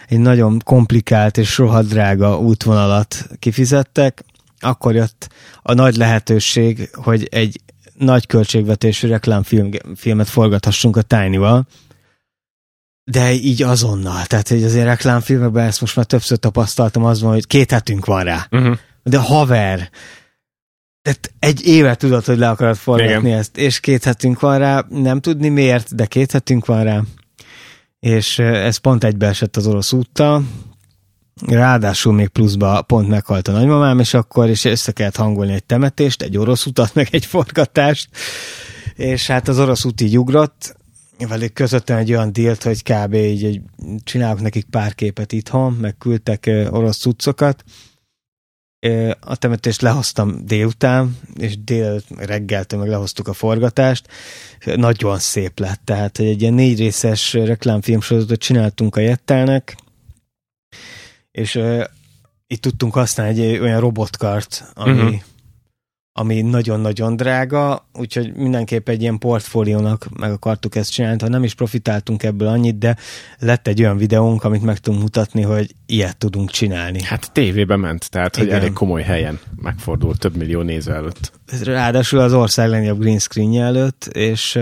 [0.08, 4.24] egy nagyon komplikált és rohadt drága útvonalat kifizettek,
[4.62, 5.30] akkor jött
[5.62, 7.62] a nagy lehetőség, hogy egy
[7.93, 11.68] nagy költségvetésű reklámfilmet forgathassunk a Tiny-val,
[13.03, 14.26] de így azonnal.
[14.26, 18.24] Tehát, hogy azért reklámfilmekben ezt most már többször tapasztaltam, az van, hogy két hetünk van
[18.24, 18.47] rá.
[18.51, 18.78] Uh-huh.
[19.03, 19.89] De haver,
[21.01, 23.39] tehát egy éve tudod, hogy le akarod forgatni Igen.
[23.39, 27.01] ezt, és két hetünk van rá, nem tudni miért, de két hetünk van rá,
[27.99, 30.43] és ez pont egybeesett az orosz úttal,
[31.48, 36.22] ráadásul még pluszba pont meghalt a nagymamám, és akkor is össze kellett hangolni egy temetést,
[36.22, 38.10] egy orosz utat, meg egy forgatást,
[38.96, 40.76] és hát az orosz út így ugrott,
[41.28, 43.14] velük közöttem egy olyan dílt, hogy kb.
[43.14, 43.62] így egy,
[44.04, 47.64] csinálok nekik pár képet itthon, meg küldtek orosz cuccokat.
[49.20, 54.08] A temetést lehoztam délután, és dél reggeltől meg lehoztuk a forgatást.
[54.76, 59.76] Nagyon szép lett, tehát hogy egy ilyen négy részes reklámfilmsorozatot csináltunk a Jettelnek,
[61.32, 61.84] és uh,
[62.48, 65.22] itt tudtunk használni egy olyan robotkart, ami uh-huh
[66.14, 71.54] ami nagyon-nagyon drága, úgyhogy mindenképp egy ilyen portfóliónak meg akartuk ezt csinálni, ha nem is
[71.54, 72.98] profitáltunk ebből annyit, de
[73.40, 77.04] lett egy olyan videónk, amit meg tudunk mutatni, hogy ilyet tudunk csinálni.
[77.04, 78.48] Hát tévébe ment, tehát Igen.
[78.48, 81.32] hogy elég komoly helyen megfordult több millió néző előtt.
[81.64, 84.60] Ráadásul az ország legnagyobb green screen előtt, és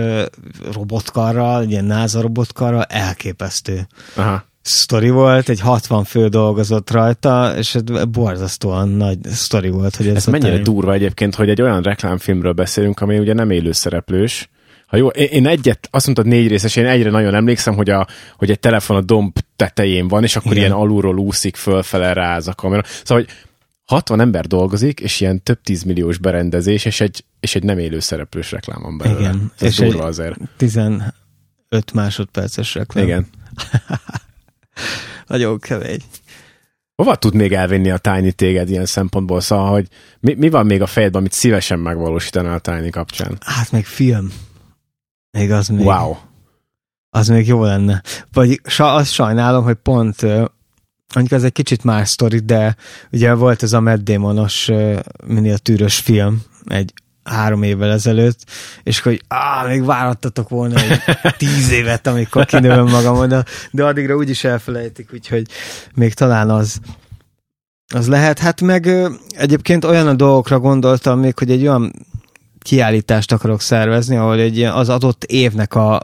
[0.72, 3.86] robotkarral, ilyen NASA robotkarral elképesztő.
[4.14, 7.76] Aha sztori volt, egy 60 fő dolgozott rajta, és
[8.10, 9.96] borzasztóan nagy sztori volt.
[9.96, 10.62] Hogy ez, ez mennyire time.
[10.62, 14.48] durva egyébként, hogy egy olyan reklámfilmről beszélünk, ami ugye nem élő szereplős.
[14.86, 18.06] Ha jó, én egyet, azt mondtad négy részes, én egyre nagyon emlékszem, hogy, a,
[18.36, 20.64] hogy egy telefon a domb tetején van, és akkor Igen.
[20.64, 22.82] ilyen alulról úszik fölfele ráz a kamera.
[23.04, 23.34] Szóval, hogy
[23.84, 28.50] 60 ember dolgozik, és ilyen több tízmilliós berendezés, és egy, és egy nem élő szereplős
[28.50, 29.20] reklám van belőle.
[29.20, 29.52] Igen.
[29.58, 30.38] Ez és durva azért.
[30.56, 31.12] 15
[31.94, 33.04] másodperces reklám.
[33.04, 33.26] Igen.
[35.26, 36.00] Nagyon kemény.
[36.94, 39.40] Hova tud még elvinni a Tiny téged ilyen szempontból?
[39.40, 39.88] Szóval, hogy
[40.20, 43.38] mi, mi van még a fejedben, amit szívesen megvalósítanál a Tiny kapcsán?
[43.40, 44.32] Hát meg film.
[45.30, 45.86] Még az még.
[45.86, 46.16] Wow.
[47.10, 48.02] Az még jó lenne.
[48.32, 50.22] Vagy sa, azt sajnálom, hogy pont
[51.14, 52.76] mondjuk ez egy kicsit más sztori, de
[53.12, 54.70] ugye volt ez a Matt Damonos
[55.26, 56.92] miniatűrös film, egy
[57.24, 58.38] három évvel ezelőtt,
[58.82, 61.00] és hogy á, még várattatok volna egy
[61.38, 65.46] tíz évet, amikor kinőm magam oda, de addigra úgyis elfelejtik, úgyhogy
[65.94, 66.80] még talán az,
[67.94, 68.38] az lehet.
[68.38, 68.90] Hát meg
[69.30, 71.92] egyébként olyan a dolgokra gondoltam még, hogy egy olyan
[72.58, 75.94] kiállítást akarok szervezni, ahol egy az adott évnek a,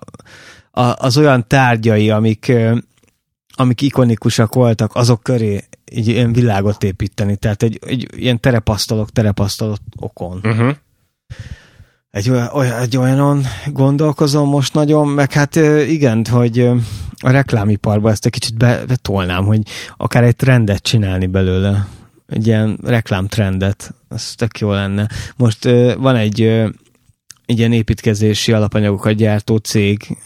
[0.71, 2.53] a, az olyan tárgyai, amik,
[3.55, 7.37] amik ikonikusak voltak, azok köré egy ilyen világot építeni.
[7.37, 10.41] Tehát egy, egy ilyen terepasztalok, terepasztalok okon.
[10.43, 10.77] Uh-huh
[12.11, 15.57] egy, olyan, egy olyanon gondolkozom most nagyon, meg hát
[15.89, 16.59] igen, hogy
[17.19, 18.57] a reklámiparba ezt egy kicsit
[18.87, 19.61] betolnám, hogy
[19.97, 21.89] akár egy trendet csinálni belőle,
[22.27, 25.09] egy ilyen reklámtrendet, ez tök jó lenne.
[25.37, 25.65] Most
[25.99, 26.43] van egy,
[27.47, 30.17] egy ilyen építkezési alapanyagokat gyártó cég,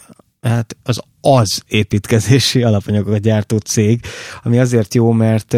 [0.41, 4.01] hát az az építkezési alapanyagokat gyártó cég,
[4.43, 5.53] ami azért jó, mert,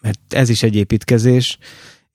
[0.00, 1.58] mert ez is egy építkezés,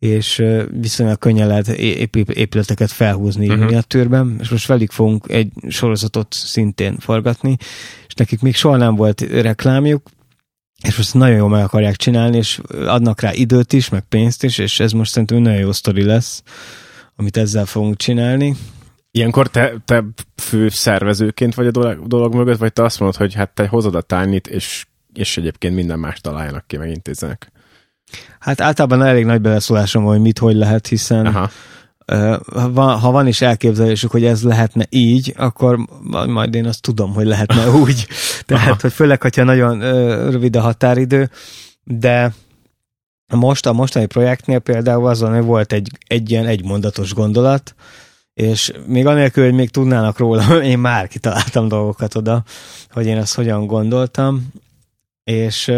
[0.04, 0.44] és
[0.82, 3.64] viszonylag könnyen lehet épületeket felhúzni uh-huh.
[3.64, 7.58] miniatűrben, és most velük fogunk egy sorozatot szintén forgatni,
[8.08, 10.10] és nekik még soha nem volt reklámjuk,
[10.88, 14.58] és most nagyon jól meg akarják csinálni, és adnak rá időt is, meg pénzt is,
[14.58, 16.44] és ez most szerintem nagyon jó sztori lesz,
[17.16, 18.56] amit ezzel fogunk csinálni.
[19.12, 20.04] Ilyenkor te, te
[20.36, 23.96] fő szervezőként vagy a dolog, dolog mögött, vagy te azt mondod, hogy hát te hozod
[23.96, 27.52] a tányit, és, és egyébként minden más találjanak ki, meg intézzenek?
[28.40, 31.50] Hát általában elég nagy beleszólásom hogy mit, hogy lehet, hiszen Aha.
[32.98, 35.80] ha van is elképzelésük, hogy ez lehetne így, akkor
[36.28, 38.08] majd én azt tudom, hogy lehetne úgy.
[38.46, 38.78] Tehát, Aha.
[38.82, 39.80] hogy főleg, hogyha nagyon
[40.32, 41.30] rövid a határidő,
[41.84, 42.34] de
[43.36, 47.76] most a mostani projektnél például azon, hogy volt egy, egy ilyen egymondatos gondolat,
[48.34, 52.44] és még anélkül, hogy még tudnának róla, én már kitaláltam dolgokat oda,
[52.92, 54.48] hogy én ezt hogyan gondoltam,
[55.24, 55.72] és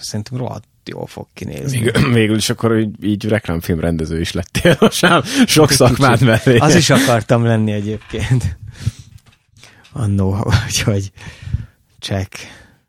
[0.00, 1.78] szerintem rohadt jól fog kinézni.
[1.78, 5.06] Még, végül is akkor így, így reklámfilm rendező is lettél most
[5.46, 6.58] sok szakmád mellé.
[6.58, 8.58] Az is akartam lenni egyébként.
[9.92, 11.12] Annó, úgyhogy
[12.00, 12.36] check.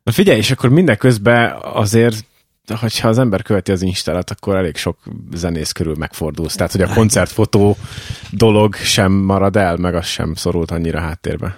[0.03, 2.25] Na figyelj, és akkor mindeközben azért
[2.73, 4.97] hogyha az ember követi az Instát, akkor elég sok
[5.33, 6.55] zenész körül megfordulsz.
[6.55, 7.77] Tehát, hogy a koncertfotó
[8.29, 11.57] dolog sem marad el, meg az sem szorult annyira háttérbe.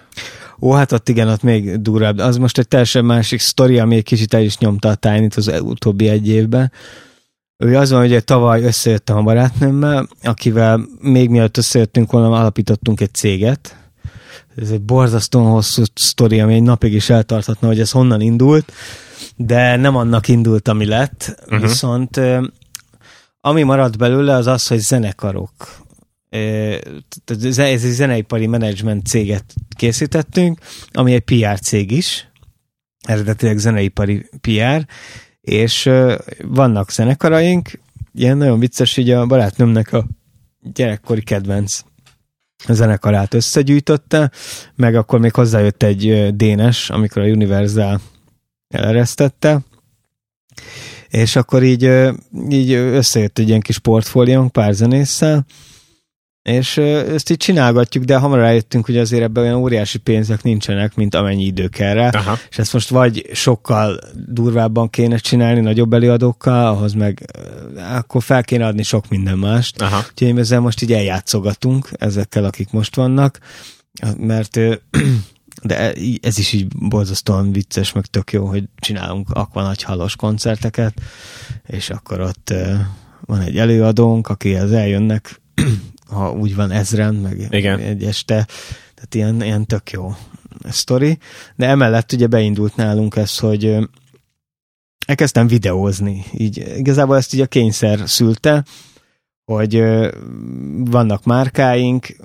[0.59, 2.17] Ó, hát ott igen, ott még durvább.
[2.17, 5.51] Az most egy teljesen másik sztori, ami egy kicsit el is nyomta a tájnit az
[5.61, 6.71] utóbbi egy évben.
[7.57, 13.13] Ő az van, hogy tavaly összejöttem a barátnőmmel, akivel még mielőtt összejöttünk volna, alapítottunk egy
[13.13, 13.77] céget.
[14.55, 18.71] Ez egy borzasztóan hosszú sztori, ami egy napig is eltarthatna, hogy ez honnan indult,
[19.35, 21.35] de nem annak indult, ami lett.
[21.45, 21.61] Uh-huh.
[21.61, 22.19] Viszont
[23.41, 25.51] ami maradt belőle, az az, hogy zenekarok
[26.29, 30.59] ez egy zeneipari menedzsment céget készítettünk,
[30.91, 32.31] ami egy PR cég is,
[33.05, 34.87] eredetileg zeneipari PR,
[35.41, 35.89] és
[36.41, 37.79] vannak zenekaraink,
[38.13, 40.07] ilyen nagyon vicces, hogy a barátnőmnek a
[40.73, 41.81] gyerekkori kedvenc
[42.67, 44.31] zenekarát összegyűjtötte,
[44.75, 48.01] meg akkor még hozzájött egy Dénes, amikor a Universal
[48.67, 49.61] eleresztette,
[51.09, 51.91] és akkor így,
[52.49, 55.45] így összejött egy ilyen kis portfóliónk pár zenésszel,
[56.47, 61.15] és ezt így csinálgatjuk, de hamar rájöttünk, hogy azért ebben olyan óriási pénzek nincsenek, mint
[61.15, 62.09] amennyi idő kell rá.
[62.09, 62.37] Aha.
[62.49, 67.25] És ezt most vagy sokkal durvábban kéne csinálni, nagyobb előadókkal, ahhoz meg
[67.75, 69.81] akkor fel kéne adni sok minden mást.
[69.81, 70.05] Aha.
[70.09, 73.39] Úgyhogy ezzel most így eljátszogatunk ezekkel, akik most vannak,
[74.17, 74.59] mert
[75.63, 80.93] de ez is így borzasztóan vicces, meg tök jó, hogy csinálunk akva nagy halos koncerteket,
[81.65, 82.53] és akkor ott
[83.25, 85.41] van egy előadónk, akihez eljönnek
[86.09, 87.79] ha úgy van ezren, meg Igen.
[87.79, 88.47] egy este.
[88.95, 90.15] Tehát ilyen, ilyen tök jó
[90.69, 91.17] sztori.
[91.55, 93.77] De emellett ugye beindult nálunk ez, hogy
[95.07, 96.25] elkezdtem videózni.
[96.31, 98.63] Így igazából ezt így a kényszer szülte,
[99.45, 99.83] hogy
[100.85, 102.15] vannak márkáink,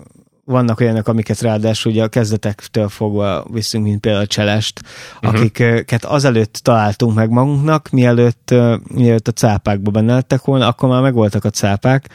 [0.45, 4.81] vannak olyanok, amiket ráadásul ugye a kezdetektől fogva viszünk, mint például a Cselest,
[5.23, 5.41] uh-huh.
[5.41, 8.55] akiket azelőtt találtunk meg magunknak, mielőtt,
[8.95, 12.09] mielőtt a cápákba benne lettek volna, akkor már megvoltak a cápák,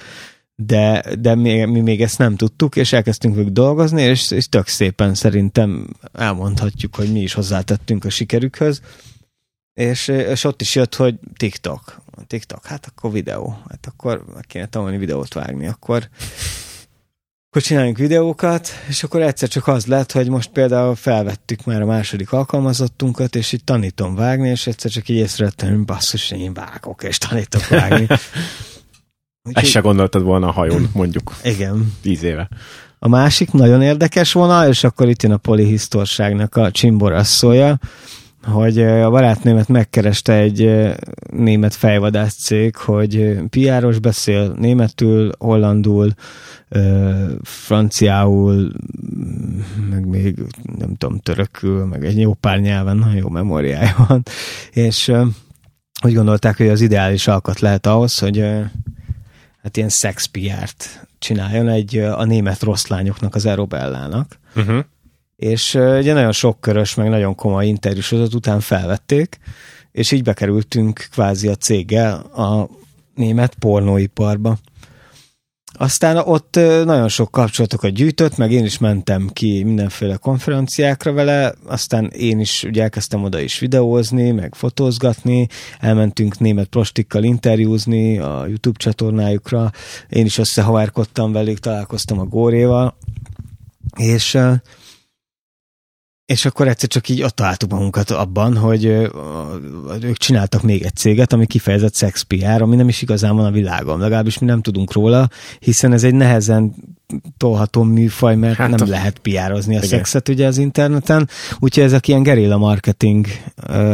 [0.64, 4.68] de, de mi, mi még ezt nem tudtuk, és elkezdtünk velük dolgozni, és, és tök
[4.68, 8.82] szépen szerintem elmondhatjuk, hogy mi is hozzátettünk a sikerükhöz,
[9.74, 12.01] és, és ott is jött, hogy TikTok.
[12.28, 13.62] TikTok, hát akkor videó.
[13.70, 15.68] Hát akkor meg kéne tanulni videót vágni.
[15.68, 16.10] Akkor,
[17.49, 21.86] akkor csináljunk videókat, és akkor egyszer csak az lett, hogy most például felvettük már a
[21.86, 27.03] második alkalmazottunkat, és itt tanítom vágni, és egyszer csak így észrevettem, hogy basszus, én vágok,
[27.03, 28.08] és tanítok vágni.
[29.48, 29.64] Úgyhogy...
[29.64, 31.36] Ezt se gondoltad volna a hajón, mondjuk.
[31.43, 31.93] Igen.
[32.02, 32.50] Tíz éve.
[33.00, 37.80] A másik nagyon érdekes volna, és akkor itt jön a polihisztorságnak a csimborasszója,
[38.43, 40.91] hogy a barátnémet megkereste egy
[41.32, 46.14] német fejvadász cég, hogy piáros beszél németül, hollandul,
[47.41, 48.72] franciául,
[49.89, 50.36] meg még
[50.78, 54.24] nem tudom, törökül, meg egy jó pár nyelven, nagyon jó memóriája van,
[54.72, 55.12] és
[56.04, 58.45] úgy gondolták, hogy az ideális alkat lehet ahhoz, hogy
[59.68, 64.39] hát ilyen sex PR-t csináljon egy a német rossz lányoknak, az Erobellának.
[64.55, 64.86] Uh-huh
[65.38, 69.39] és ugye nagyon sok körös, meg nagyon komoly interjúsozat után felvették,
[69.91, 72.70] és így bekerültünk kvázi a céggel a
[73.15, 74.57] német pornóiparba.
[75.80, 76.55] Aztán ott
[76.86, 82.63] nagyon sok kapcsolatokat gyűjtött, meg én is mentem ki mindenféle konferenciákra vele, aztán én is
[82.63, 85.47] ugye elkezdtem oda is videózni, meg fotózgatni,
[85.80, 89.71] elmentünk német prostikkal interjúzni a YouTube csatornájukra,
[90.09, 92.97] én is összehavárkodtam velük, találkoztam a Góréval,
[93.95, 94.38] és
[96.28, 98.86] és akkor egyszer csak így ott találtuk magunkat abban, hogy
[100.01, 103.51] ők csináltak még egy céget, ami kifejezett sex PR, ami nem is igazán van a
[103.51, 103.99] világon.
[103.99, 106.75] Legalábbis mi nem tudunk róla, hiszen ez egy nehezen
[107.38, 108.89] tolható műfaj, mert hát nem a...
[108.89, 109.89] lehet piározni a Igen.
[109.89, 111.30] szexet ugye az interneten.
[111.59, 113.25] Úgyhogy ezek ilyen gerilla marketing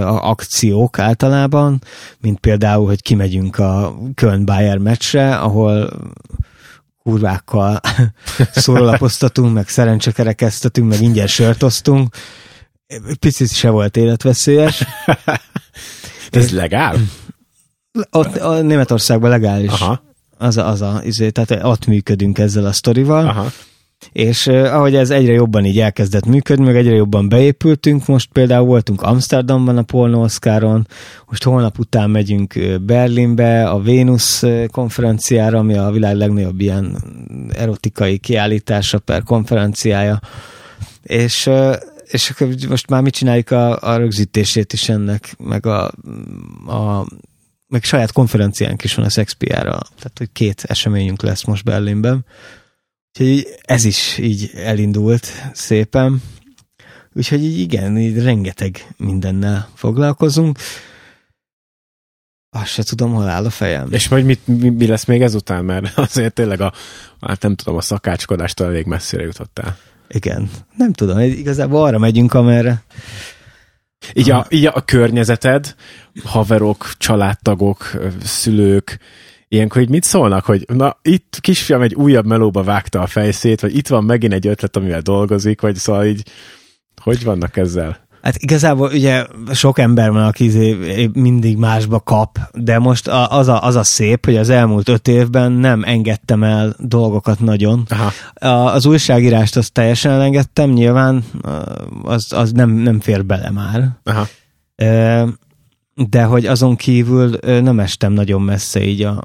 [0.05, 1.81] akciók általában,
[2.21, 5.89] mint például, hogy kimegyünk a Köln Bayer meccsre, ahol
[7.03, 7.79] kurvákkal
[8.51, 12.15] szórólapoztatunk, meg szerencsekerekeztetünk, meg ingyen sört osztunk.
[13.19, 14.83] Picit se volt életveszélyes.
[16.29, 16.97] Ez legál?
[18.11, 19.71] Ott, a Németországban legális.
[19.71, 20.03] Aha.
[20.37, 23.27] Az a, az a, izé, tehát ott működünk ezzel a sztorival.
[23.27, 23.51] Aha.
[24.11, 29.01] És ahogy ez egyre jobban így elkezdett működni, meg egyre jobban beépültünk, most például voltunk
[29.01, 30.87] Amsterdamban a Porno Oscaron,
[31.25, 36.97] most holnap után megyünk Berlinbe a Vénusz konferenciára, ami a világ legnagyobb ilyen
[37.55, 40.19] erotikai kiállítása per konferenciája,
[41.03, 41.49] és
[42.03, 45.91] és akkor most már mit csináljuk a, a rögzítését is ennek, meg a,
[46.67, 47.05] a
[47.67, 52.25] meg saját konferenciánk is van a Sexpiára, tehát hogy két eseményünk lesz most Berlinben,
[53.19, 56.21] Úgyhogy ez is így elindult szépen.
[57.13, 60.57] Úgyhogy így igen, így rengeteg mindennel foglalkozunk.
[62.49, 63.87] Azt se tudom, hol áll a fejem.
[63.91, 66.73] És majd mit, mi, mi lesz még ezután, mert azért tényleg a,
[67.21, 69.77] hát nem tudom, a szakácskodástól elég messzire jutottál.
[70.07, 72.83] Igen, nem tudom, igazából arra megyünk, amerre.
[74.13, 75.75] Így a, így a környezeted,
[76.23, 77.91] haverok, családtagok,
[78.23, 78.99] szülők,
[79.53, 83.75] ilyenkor így mit szólnak, hogy na itt kisfiam egy újabb melóba vágta a fejszét, vagy
[83.77, 86.23] itt van megint egy ötlet, amivel dolgozik, vagy szóval így
[87.01, 88.01] hogy vannak ezzel?
[88.21, 90.77] Hát igazából ugye sok ember van, aki izé
[91.13, 95.51] mindig másba kap, de most az a, az a szép, hogy az elmúlt öt évben
[95.51, 97.87] nem engedtem el dolgokat nagyon.
[97.89, 98.69] Aha.
[98.69, 101.23] Az újságírást azt teljesen elengedtem, nyilván
[102.03, 103.89] az, az nem, nem fér bele már.
[104.03, 104.27] Aha.
[105.95, 109.23] De hogy azon kívül nem estem nagyon messze így a,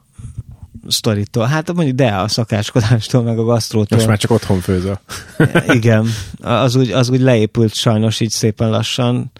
[0.88, 1.46] sztoritól.
[1.46, 3.96] Hát mondjuk de a szakáskodástól, meg a gasztrótól.
[3.96, 5.00] Most már csak otthon főzöl.
[5.78, 6.08] Igen,
[6.40, 9.30] az úgy, az úgy leépült sajnos így szépen lassan,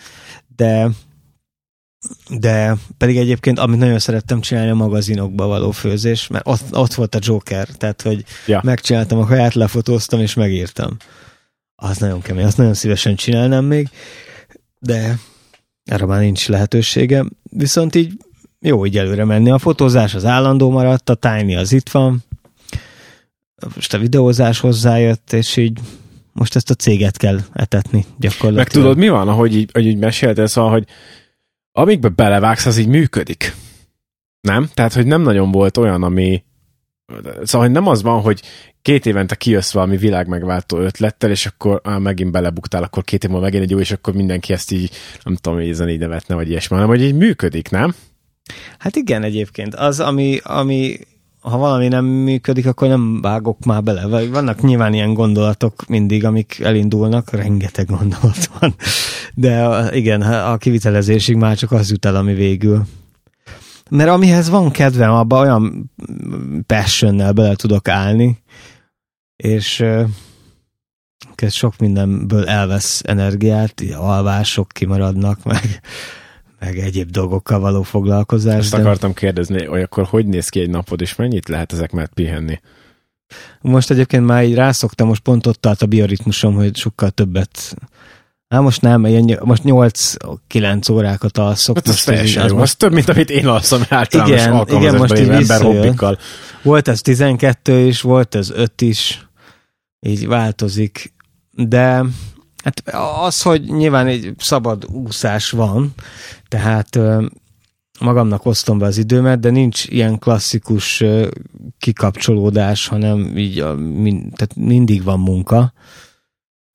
[0.57, 0.90] de
[2.28, 7.14] de pedig egyébként, amit nagyon szerettem csinálni, a magazinokba való főzés, mert ott, ott volt
[7.14, 8.61] a Joker, tehát, hogy ja.
[8.64, 10.96] megcsináltam a kaját, lefotóztam és megírtam.
[11.74, 13.88] Az nagyon kemény, azt nagyon szívesen csinálnám még,
[14.78, 15.18] de
[15.84, 17.24] erre már nincs lehetősége.
[17.42, 18.12] Viszont így
[18.61, 19.50] jó így előre menni.
[19.50, 22.24] A fotózás az állandó maradt, a Tiny az itt van,
[23.74, 25.80] most a videózás hozzájött, és így
[26.32, 28.56] most ezt a céget kell etetni gyakorlatilag.
[28.56, 30.84] Meg tudod, mi van, ahogy így, ahogy így meséltél, szóval, hogy
[31.72, 33.54] amikbe belevágsz, az így működik.
[34.40, 34.68] Nem?
[34.74, 36.42] Tehát, hogy nem nagyon volt olyan, ami
[37.42, 38.42] Szóval nem az van, hogy
[38.82, 43.44] két évente kijössz valami világmegváltó ötlettel, és akkor á, megint belebuktál, akkor két év múlva
[43.44, 44.90] megint egy jó, és akkor mindenki ezt így,
[45.22, 47.94] nem tudom, így így nevetne, vagy ilyesmi, hanem hogy így működik, nem?
[48.78, 49.74] Hát igen, egyébként.
[49.74, 50.99] Az, ami, ami
[51.40, 54.26] ha valami nem működik, akkor nem vágok már bele.
[54.26, 58.74] Vannak nyilván ilyen gondolatok mindig, amik elindulnak, rengeteg gondolat van.
[59.34, 62.86] De igen, a kivitelezésig már csak az jut el, ami végül.
[63.90, 65.90] Mert amihez van kedvem, abban olyan
[66.66, 68.42] passionnel bele tudok állni,
[69.36, 69.84] és
[71.49, 75.80] sok mindenből elvesz energiát, alvások kimaradnak, meg
[76.61, 78.59] meg egyéb dolgokkal való foglalkozás.
[78.59, 78.80] Ezt de...
[78.80, 82.61] akartam kérdezni, hogy akkor hogy néz ki egy napod, és mennyit lehet ezek mert pihenni?
[83.61, 87.76] Most egyébként már így rászoktam, most pont ott állt a bioritmusom, hogy sokkal többet
[88.48, 91.76] Hát most nem, ilyen, most 8-9 órákat alszok.
[91.76, 92.78] Hát most ez az, most...
[92.78, 96.18] több, mint amit én alszom általános igen, igen, most így ember hobbikkal.
[96.62, 99.28] Volt ez 12 is, volt ez 5 is,
[100.00, 101.12] így változik,
[101.50, 102.04] de
[102.64, 102.82] Hát
[103.24, 105.94] az, hogy nyilván egy szabad úszás van,
[106.48, 106.98] tehát
[108.00, 111.04] magamnak osztom be az időmet, de nincs ilyen klasszikus
[111.78, 113.74] kikapcsolódás, hanem így a,
[114.06, 115.72] tehát mindig van munka.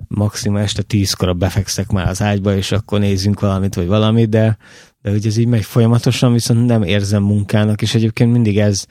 [0.07, 4.57] Maximum este tízkor befekszek már az ágyba, és akkor nézzünk valamit, vagy valamit, de
[5.03, 8.85] de hogy ez így megy folyamatosan, viszont nem érzem munkának, és egyébként mindig ez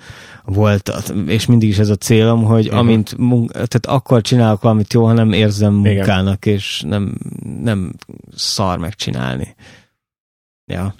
[0.44, 0.92] volt,
[1.26, 2.80] és mindig is ez a célom, hogy uh-huh.
[2.80, 6.56] amint munk- tehát akkor csinálok valamit jó, ha nem érzem munkának, Igen.
[6.58, 7.14] és nem,
[7.62, 7.92] nem
[8.34, 9.54] szar megcsinálni.
[10.66, 10.94] Ja.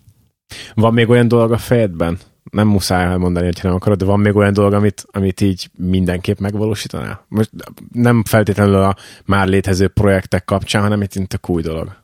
[0.75, 2.19] Van még olyan dolog a fejedben?
[2.53, 6.39] Nem muszáj elmondani, hogy nem akarod, de van még olyan dolog, amit, amit így mindenképp
[6.39, 7.25] megvalósítanál?
[7.29, 7.51] Most
[7.93, 11.97] nem feltétlenül a már létező projektek kapcsán, hanem itt a új dolog.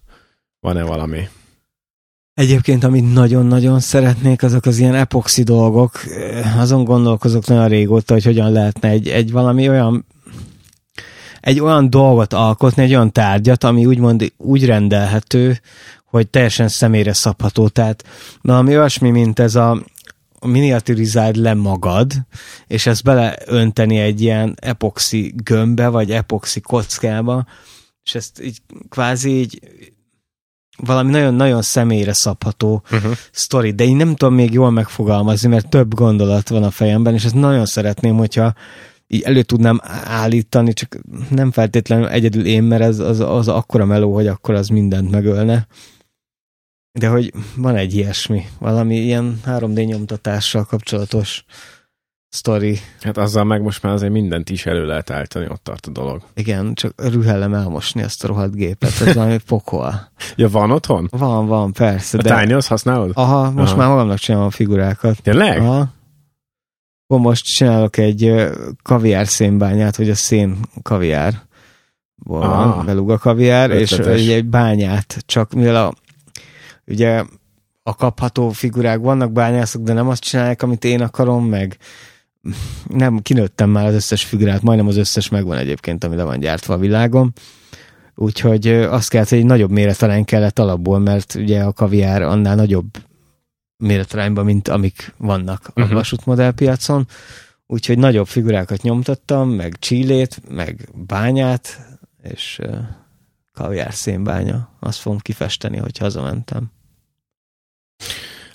[0.61, 1.29] Van-e valami?
[2.35, 5.93] Egyébként, amit nagyon-nagyon szeretnék, azok az ilyen epoxi dolgok.
[6.59, 10.07] Azon gondolkozok nagyon régóta, hogy hogyan lehetne egy, egy valami olyan
[11.41, 15.61] egy olyan dolgot alkotni, egy olyan tárgyat, ami úgymond úgy rendelhető,
[16.05, 17.69] hogy teljesen személyre szabható.
[17.69, 18.05] Tehát
[18.43, 19.83] valami olyasmi, mint ez a
[20.47, 22.13] miniaturizáld le magad,
[22.67, 27.47] és ezt beleönteni egy ilyen epoxi gömbbe, vagy epoxi kockába,
[28.05, 28.59] és ezt így
[28.89, 29.61] kvázi így
[30.77, 33.13] valami nagyon-nagyon személyre szabható uh-huh.
[33.31, 37.25] sztori, de én nem tudom még jól megfogalmazni, mert több gondolat van a fejemben, és
[37.25, 38.55] ezt nagyon szeretném, hogyha
[39.07, 40.99] így elő tudnám állítani, csak
[41.31, 45.67] nem feltétlenül egyedül én, mert ez az, az akkora meló, hogy akkor az mindent megölne.
[46.99, 51.45] De hogy van egy ilyesmi, valami ilyen 3D nyomtatással kapcsolatos
[52.29, 52.79] sztori.
[53.01, 56.23] Hát azzal meg most már azért mindent is elő lehet állítani, ott tart a dolog.
[56.35, 60.11] Igen, csak rühellem elmosni ezt a rohadt gépet, ez valami pokol.
[60.37, 61.09] ja, van otthon?
[61.11, 62.19] Van, van, persze.
[62.19, 62.41] A de...
[62.41, 63.11] Tiny-hoz használod?
[63.15, 63.81] Aha, most Aha.
[63.81, 65.23] már magamnak csinálom a figurákat.
[65.23, 65.61] Tényleg?
[65.61, 65.97] Aha.
[67.07, 68.49] Akkor most csinálok egy
[68.83, 71.47] kaviár szénbányát, vagy a szén kaviár.
[72.25, 74.21] Van, beluga kaviár, Ötletes.
[74.21, 75.93] és egy bányát, csak mivel a,
[76.89, 77.25] ugye
[77.83, 81.77] a kapható figurák vannak bányászok, de nem azt csinálják, amit én akarom, meg
[82.87, 86.75] nem, kinőttem már az összes figurát, majdnem az összes megvan egyébként, ami le van gyártva
[86.75, 87.33] a világon.
[88.15, 92.87] Úgyhogy azt kellett, hogy egy nagyobb méretarán kellett alapból, mert ugye a kaviár annál nagyobb
[93.77, 95.85] méretarányban, mint amik vannak uh-huh.
[95.85, 95.95] a mhm.
[95.95, 97.07] vasútmodellpiacon.
[97.67, 101.81] Úgyhogy nagyobb figurákat nyomtattam, meg csílét, meg bányát,
[102.23, 102.61] és
[103.53, 104.69] kaviár szénbánya.
[104.81, 106.71] Azt fogom kifesteni, hogy hazamentem.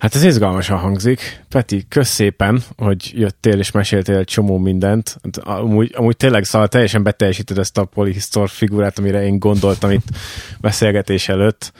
[0.03, 1.43] Hát ez izgalmasan hangzik.
[1.49, 5.17] Peti, kösz szépen, hogy jöttél és meséltél egy csomó mindent.
[5.23, 10.05] Hát amúgy, amúgy tényleg szóval teljesen beteljesíted ezt a polihisztor figurát, amire én gondoltam itt
[10.61, 11.71] beszélgetés előtt.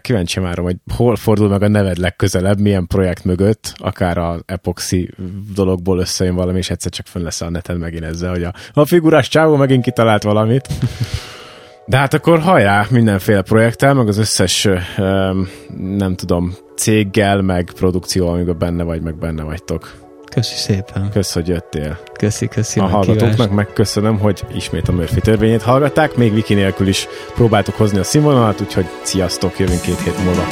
[0.00, 5.10] Kíváncsi már, hogy hol fordul meg a neved legközelebb, milyen projekt mögött, akár a epoxi
[5.54, 8.86] dologból összejön valami, és egyszer csak fönn lesz a neten megint ezzel, hogy a, a
[8.86, 10.68] figurás csávó megint kitalált valamit.
[11.88, 14.68] De hát akkor hajrá mindenféle projekttel, meg az összes,
[15.76, 19.94] nem tudom, céggel, meg produkció, amiben benne vagy, meg benne vagytok.
[20.30, 21.10] Köszi szépen.
[21.12, 21.98] Kösz, hogy jöttél.
[22.18, 22.80] Köszi, köszi.
[22.80, 26.16] A hallgatóknak megköszönöm, hogy ismét a Murphy törvényét hallgatták.
[26.16, 30.44] Még Viki nélkül is próbáltuk hozni a színvonalat, úgyhogy sziasztok, jövünk két hét múlva.